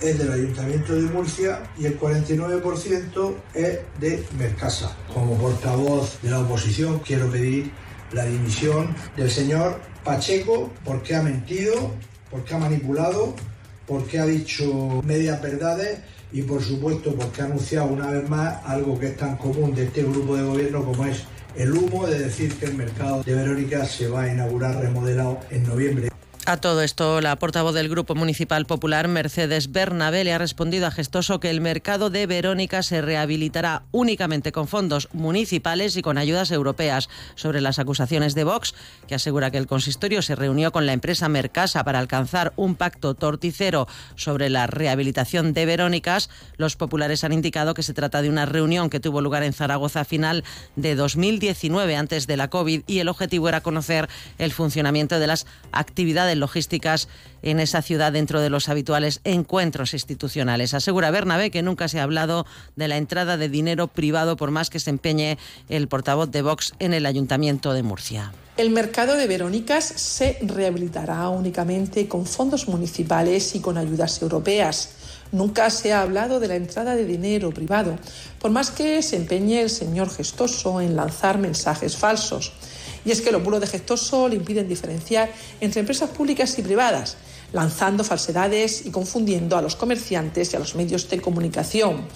es 0.00 0.18
del 0.18 0.32
Ayuntamiento 0.32 0.94
de 0.94 1.02
Murcia 1.02 1.62
y 1.78 1.86
el 1.86 1.98
49% 1.98 3.34
es 3.54 3.78
de 4.00 4.24
Mercasa. 4.38 4.96
Como 5.12 5.36
portavoz 5.38 6.20
de 6.22 6.30
la 6.30 6.40
oposición 6.40 7.00
quiero 7.00 7.30
pedir 7.30 7.70
la 8.12 8.24
dimisión 8.24 8.94
del 9.16 9.30
señor 9.30 9.80
Pacheco 10.04 10.70
porque 10.84 11.14
ha 11.14 11.22
mentido, 11.22 11.92
porque 12.30 12.54
ha 12.54 12.58
manipulado, 12.58 13.34
porque 13.86 14.18
ha 14.18 14.26
dicho 14.26 15.02
medias 15.04 15.40
verdades 15.40 16.00
y 16.32 16.42
por 16.42 16.62
supuesto 16.62 17.14
porque 17.14 17.42
ha 17.42 17.46
anunciado 17.46 17.86
una 17.86 18.10
vez 18.10 18.28
más 18.28 18.58
algo 18.66 18.98
que 18.98 19.08
es 19.08 19.16
tan 19.16 19.36
común 19.36 19.74
de 19.74 19.84
este 19.84 20.02
grupo 20.02 20.36
de 20.36 20.42
gobierno 20.42 20.84
como 20.84 21.06
es 21.06 21.24
el 21.58 21.72
humo 21.72 22.06
de 22.06 22.20
decir 22.20 22.54
que 22.54 22.66
el 22.66 22.74
mercado 22.74 23.22
de 23.24 23.34
Verónica 23.34 23.84
se 23.84 24.08
va 24.08 24.22
a 24.22 24.32
inaugurar 24.32 24.76
remodelado 24.76 25.40
en 25.50 25.64
noviembre. 25.64 26.08
A 26.48 26.56
todo 26.56 26.80
esto, 26.80 27.20
la 27.20 27.36
portavoz 27.36 27.74
del 27.74 27.90
Grupo 27.90 28.14
Municipal 28.14 28.64
Popular, 28.64 29.06
Mercedes 29.06 29.70
Bernabé, 29.70 30.24
le 30.24 30.32
ha 30.32 30.38
respondido 30.38 30.86
a 30.86 30.90
Gestoso 30.90 31.40
que 31.40 31.50
el 31.50 31.60
mercado 31.60 32.08
de 32.08 32.26
Verónica 32.26 32.82
se 32.82 33.02
rehabilitará 33.02 33.82
únicamente 33.92 34.50
con 34.50 34.66
fondos 34.66 35.10
municipales 35.12 35.98
y 35.98 36.00
con 36.00 36.16
ayudas 36.16 36.50
europeas. 36.50 37.10
Sobre 37.34 37.60
las 37.60 37.78
acusaciones 37.78 38.34
de 38.34 38.44
Vox, 38.44 38.74
que 39.06 39.14
asegura 39.14 39.50
que 39.50 39.58
el 39.58 39.66
consistorio 39.66 40.22
se 40.22 40.36
reunió 40.36 40.72
con 40.72 40.86
la 40.86 40.94
empresa 40.94 41.28
Mercasa 41.28 41.84
para 41.84 41.98
alcanzar 41.98 42.54
un 42.56 42.76
pacto 42.76 43.12
torticero 43.12 43.86
sobre 44.14 44.48
la 44.48 44.66
rehabilitación 44.66 45.52
de 45.52 45.66
Verónicas, 45.66 46.30
los 46.56 46.76
populares 46.76 47.24
han 47.24 47.34
indicado 47.34 47.74
que 47.74 47.82
se 47.82 47.92
trata 47.92 48.22
de 48.22 48.30
una 48.30 48.46
reunión 48.46 48.88
que 48.88 49.00
tuvo 49.00 49.20
lugar 49.20 49.42
en 49.42 49.52
Zaragoza 49.52 50.00
a 50.00 50.04
final 50.06 50.44
de 50.76 50.94
2019, 50.94 51.94
antes 51.94 52.26
de 52.26 52.38
la 52.38 52.48
COVID, 52.48 52.84
y 52.86 53.00
el 53.00 53.10
objetivo 53.10 53.50
era 53.50 53.60
conocer 53.60 54.08
el 54.38 54.50
funcionamiento 54.50 55.20
de 55.20 55.26
las 55.26 55.46
actividades 55.72 56.37
logísticas 56.38 57.08
en 57.42 57.60
esa 57.60 57.82
ciudad 57.82 58.12
dentro 58.12 58.40
de 58.40 58.50
los 58.50 58.68
habituales 58.68 59.20
encuentros 59.24 59.92
institucionales. 59.92 60.74
Asegura 60.74 61.10
Bernabé 61.10 61.50
que 61.50 61.62
nunca 61.62 61.88
se 61.88 62.00
ha 62.00 62.04
hablado 62.04 62.46
de 62.76 62.88
la 62.88 62.96
entrada 62.96 63.36
de 63.36 63.48
dinero 63.48 63.88
privado 63.88 64.36
por 64.36 64.50
más 64.50 64.70
que 64.70 64.80
se 64.80 64.90
empeñe 64.90 65.38
el 65.68 65.88
portavoz 65.88 66.30
de 66.30 66.42
Vox 66.42 66.72
en 66.78 66.94
el 66.94 67.06
Ayuntamiento 67.06 67.72
de 67.72 67.82
Murcia. 67.82 68.32
El 68.56 68.70
mercado 68.70 69.14
de 69.14 69.28
Verónicas 69.28 69.84
se 69.84 70.36
rehabilitará 70.42 71.28
únicamente 71.28 72.08
con 72.08 72.26
fondos 72.26 72.66
municipales 72.66 73.54
y 73.54 73.60
con 73.60 73.78
ayudas 73.78 74.20
europeas. 74.20 74.90
Nunca 75.30 75.70
se 75.70 75.92
ha 75.92 76.02
hablado 76.02 76.40
de 76.40 76.48
la 76.48 76.56
entrada 76.56 76.96
de 76.96 77.04
dinero 77.04 77.52
privado, 77.52 77.96
por 78.40 78.50
más 78.50 78.72
que 78.72 79.00
se 79.02 79.14
empeñe 79.14 79.60
el 79.62 79.70
señor 79.70 80.10
gestoso 80.10 80.80
en 80.80 80.96
lanzar 80.96 81.38
mensajes 81.38 81.96
falsos. 81.96 82.52
Y 83.08 83.10
es 83.10 83.22
que 83.22 83.32
los 83.32 83.42
bulos 83.42 83.62
de 83.62 83.66
gestoso 83.66 84.28
le 84.28 84.36
impiden 84.36 84.68
diferenciar 84.68 85.32
entre 85.62 85.80
empresas 85.80 86.10
públicas 86.10 86.58
y 86.58 86.62
privadas, 86.62 87.16
lanzando 87.54 88.04
falsedades 88.04 88.84
y 88.84 88.90
confundiendo 88.90 89.56
a 89.56 89.62
los 89.62 89.76
comerciantes 89.76 90.52
y 90.52 90.56
a 90.56 90.58
los 90.58 90.74
medios 90.74 91.08
de 91.08 91.18
comunicación. 91.18 92.06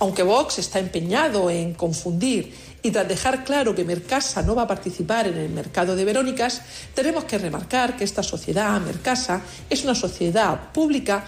Aunque 0.00 0.24
Vox 0.24 0.58
está 0.58 0.80
empeñado 0.80 1.48
en 1.48 1.74
confundir 1.74 2.52
y 2.82 2.90
tras 2.90 3.06
dejar 3.06 3.44
claro 3.44 3.76
que 3.76 3.84
Mercasa 3.84 4.42
no 4.42 4.56
va 4.56 4.62
a 4.62 4.66
participar 4.66 5.28
en 5.28 5.38
el 5.38 5.48
mercado 5.48 5.94
de 5.94 6.04
Verónicas, 6.04 6.62
tenemos 6.92 7.22
que 7.22 7.38
remarcar 7.38 7.96
que 7.96 8.02
esta 8.02 8.24
sociedad, 8.24 8.80
Mercasa, 8.80 9.42
es 9.70 9.84
una 9.84 9.94
sociedad 9.94 10.72
pública. 10.72 11.24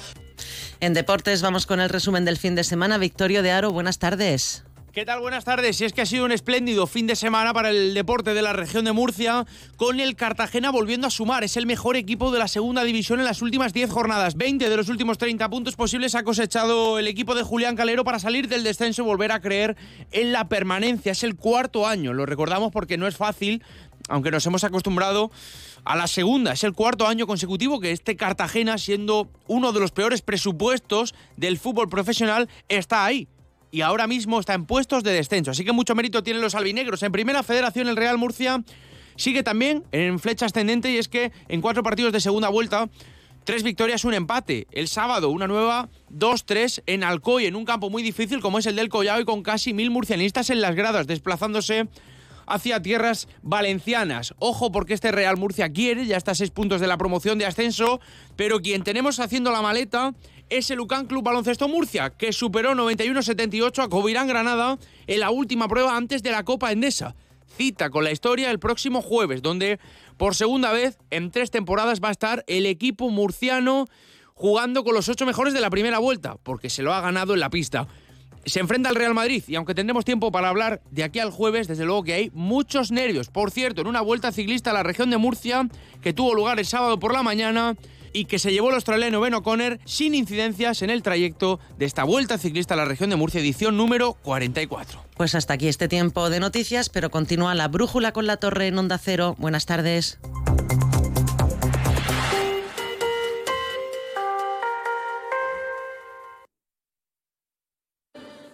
En 0.80 0.92
deportes 0.92 1.40
vamos 1.40 1.66
con 1.66 1.78
el 1.78 1.88
resumen 1.88 2.24
del 2.24 2.36
fin 2.36 2.56
de 2.56 2.64
semana. 2.64 2.98
Victorio 2.98 3.44
de 3.44 3.52
Aro, 3.52 3.70
buenas 3.70 4.00
tardes. 4.00 4.64
¿Qué 4.94 5.04
tal? 5.04 5.18
Buenas 5.18 5.44
tardes. 5.44 5.80
Y 5.80 5.86
es 5.86 5.92
que 5.92 6.02
ha 6.02 6.06
sido 6.06 6.24
un 6.24 6.30
espléndido 6.30 6.86
fin 6.86 7.08
de 7.08 7.16
semana 7.16 7.52
para 7.52 7.70
el 7.70 7.94
deporte 7.94 8.32
de 8.32 8.42
la 8.42 8.52
región 8.52 8.84
de 8.84 8.92
Murcia, 8.92 9.44
con 9.74 9.98
el 9.98 10.14
Cartagena 10.14 10.70
volviendo 10.70 11.08
a 11.08 11.10
sumar. 11.10 11.42
Es 11.42 11.56
el 11.56 11.66
mejor 11.66 11.96
equipo 11.96 12.30
de 12.30 12.38
la 12.38 12.46
segunda 12.46 12.84
división 12.84 13.18
en 13.18 13.24
las 13.24 13.42
últimas 13.42 13.72
10 13.72 13.90
jornadas. 13.90 14.36
20 14.36 14.70
de 14.70 14.76
los 14.76 14.88
últimos 14.88 15.18
30 15.18 15.50
puntos 15.50 15.74
posibles 15.74 16.14
ha 16.14 16.22
cosechado 16.22 17.00
el 17.00 17.08
equipo 17.08 17.34
de 17.34 17.42
Julián 17.42 17.74
Calero 17.74 18.04
para 18.04 18.20
salir 18.20 18.46
del 18.46 18.62
descenso 18.62 19.02
y 19.02 19.04
volver 19.04 19.32
a 19.32 19.40
creer 19.40 19.76
en 20.12 20.30
la 20.30 20.48
permanencia. 20.48 21.10
Es 21.10 21.24
el 21.24 21.34
cuarto 21.34 21.88
año, 21.88 22.12
lo 22.12 22.24
recordamos 22.24 22.70
porque 22.70 22.96
no 22.96 23.08
es 23.08 23.16
fácil, 23.16 23.64
aunque 24.08 24.30
nos 24.30 24.46
hemos 24.46 24.62
acostumbrado 24.62 25.32
a 25.84 25.96
la 25.96 26.06
segunda. 26.06 26.52
Es 26.52 26.62
el 26.62 26.72
cuarto 26.72 27.08
año 27.08 27.26
consecutivo 27.26 27.80
que 27.80 27.90
este 27.90 28.14
Cartagena, 28.14 28.78
siendo 28.78 29.28
uno 29.48 29.72
de 29.72 29.80
los 29.80 29.90
peores 29.90 30.22
presupuestos 30.22 31.16
del 31.36 31.58
fútbol 31.58 31.88
profesional, 31.88 32.48
está 32.68 33.04
ahí 33.04 33.26
y 33.74 33.80
ahora 33.80 34.06
mismo 34.06 34.38
está 34.38 34.54
en 34.54 34.66
puestos 34.66 35.02
de 35.02 35.10
descenso. 35.10 35.50
Así 35.50 35.64
que 35.64 35.72
mucho 35.72 35.96
mérito 35.96 36.22
tienen 36.22 36.40
los 36.40 36.54
albinegros. 36.54 37.02
En 37.02 37.10
primera 37.10 37.42
federación 37.42 37.88
el 37.88 37.96
Real 37.96 38.18
Murcia 38.18 38.62
sigue 39.16 39.42
también 39.42 39.82
en 39.90 40.20
flecha 40.20 40.46
ascendente 40.46 40.92
y 40.92 40.98
es 40.98 41.08
que 41.08 41.32
en 41.48 41.60
cuatro 41.60 41.82
partidos 41.82 42.12
de 42.12 42.20
segunda 42.20 42.48
vuelta 42.48 42.88
Tres 43.42 43.62
victorias, 43.62 44.06
un 44.06 44.14
empate. 44.14 44.66
El 44.70 44.88
sábado, 44.88 45.28
una 45.28 45.46
nueva 45.46 45.90
2-3 46.10 46.82
en 46.86 47.04
Alcoy, 47.04 47.44
en 47.44 47.56
un 47.56 47.66
campo 47.66 47.90
muy 47.90 48.02
difícil 48.02 48.40
como 48.40 48.58
es 48.58 48.64
el 48.64 48.74
del 48.74 48.88
Collao 48.88 49.20
y 49.20 49.26
con 49.26 49.42
casi 49.42 49.74
mil 49.74 49.90
murcianistas 49.90 50.48
en 50.48 50.62
las 50.62 50.74
gradas, 50.74 51.06
desplazándose 51.06 51.86
hacia 52.46 52.80
tierras 52.80 53.28
valencianas. 53.42 54.34
Ojo 54.38 54.72
porque 54.72 54.94
este 54.94 55.12
Real 55.12 55.36
Murcia 55.36 55.70
quiere, 55.70 56.06
ya 56.06 56.16
está 56.16 56.30
a 56.30 56.34
seis 56.34 56.50
puntos 56.50 56.80
de 56.80 56.86
la 56.86 56.96
promoción 56.96 57.38
de 57.38 57.44
ascenso, 57.44 58.00
pero 58.34 58.62
quien 58.62 58.82
tenemos 58.82 59.20
haciendo 59.20 59.50
la 59.50 59.60
maleta 59.60 60.14
es 60.50 60.70
el 60.70 60.80
UCAN 60.80 61.06
Club 61.06 61.24
Baloncesto 61.24 61.68
Murcia, 61.68 62.10
que 62.10 62.32
superó 62.32 62.74
91-78 62.74 63.84
a 63.84 63.88
Covirán 63.88 64.28
Granada 64.28 64.78
en 65.06 65.20
la 65.20 65.30
última 65.30 65.68
prueba 65.68 65.96
antes 65.96 66.22
de 66.22 66.30
la 66.30 66.44
Copa 66.44 66.72
Endesa. 66.72 67.14
Cita 67.56 67.90
con 67.90 68.04
la 68.04 68.10
historia 68.10 68.50
el 68.50 68.58
próximo 68.58 69.02
jueves, 69.02 69.42
donde 69.42 69.78
por 70.16 70.34
segunda 70.34 70.72
vez 70.72 70.98
en 71.10 71.30
tres 71.30 71.50
temporadas 71.50 72.00
va 72.02 72.08
a 72.08 72.12
estar 72.12 72.44
el 72.46 72.66
equipo 72.66 73.10
murciano 73.10 73.86
jugando 74.34 74.84
con 74.84 74.94
los 74.94 75.08
ocho 75.08 75.26
mejores 75.26 75.54
de 75.54 75.60
la 75.60 75.70
primera 75.70 75.98
vuelta, 75.98 76.36
porque 76.42 76.70
se 76.70 76.82
lo 76.82 76.92
ha 76.92 77.00
ganado 77.00 77.34
en 77.34 77.40
la 77.40 77.50
pista. 77.50 77.86
Se 78.44 78.60
enfrenta 78.60 78.90
al 78.90 78.96
Real 78.96 79.14
Madrid 79.14 79.42
y 79.46 79.54
aunque 79.54 79.74
tendremos 79.74 80.04
tiempo 80.04 80.30
para 80.30 80.50
hablar 80.50 80.82
de 80.90 81.04
aquí 81.04 81.18
al 81.18 81.30
jueves, 81.30 81.66
desde 81.66 81.86
luego 81.86 82.02
que 82.02 82.12
hay 82.12 82.30
muchos 82.34 82.90
nervios. 82.90 83.30
Por 83.30 83.50
cierto, 83.50 83.80
en 83.80 83.86
una 83.86 84.02
vuelta 84.02 84.32
ciclista 84.32 84.70
a 84.70 84.74
la 84.74 84.82
región 84.82 85.08
de 85.08 85.16
Murcia, 85.16 85.66
que 86.02 86.12
tuvo 86.12 86.34
lugar 86.34 86.58
el 86.58 86.66
sábado 86.66 86.98
por 86.98 87.14
la 87.14 87.22
mañana, 87.22 87.76
y 88.14 88.24
que 88.24 88.38
se 88.38 88.52
llevó 88.52 88.70
el 88.70 88.76
australiano 88.76 89.20
Ben 89.20 89.34
O'Connor 89.34 89.78
sin 89.84 90.14
incidencias 90.14 90.80
en 90.80 90.88
el 90.88 91.02
trayecto 91.02 91.60
de 91.76 91.84
esta 91.84 92.04
Vuelta 92.04 92.38
Ciclista 92.38 92.72
a 92.72 92.78
la 92.78 92.86
región 92.86 93.10
de 93.10 93.16
Murcia, 93.16 93.40
edición 93.40 93.76
número 93.76 94.14
44. 94.22 95.04
Pues 95.16 95.34
hasta 95.34 95.54
aquí 95.54 95.68
este 95.68 95.88
tiempo 95.88 96.30
de 96.30 96.40
noticias, 96.40 96.88
pero 96.88 97.10
continúa 97.10 97.54
la 97.54 97.68
brújula 97.68 98.12
con 98.12 98.26
la 98.26 98.38
torre 98.38 98.68
en 98.68 98.78
Onda 98.78 98.96
Cero. 98.98 99.34
Buenas 99.38 99.66
tardes. 99.66 100.18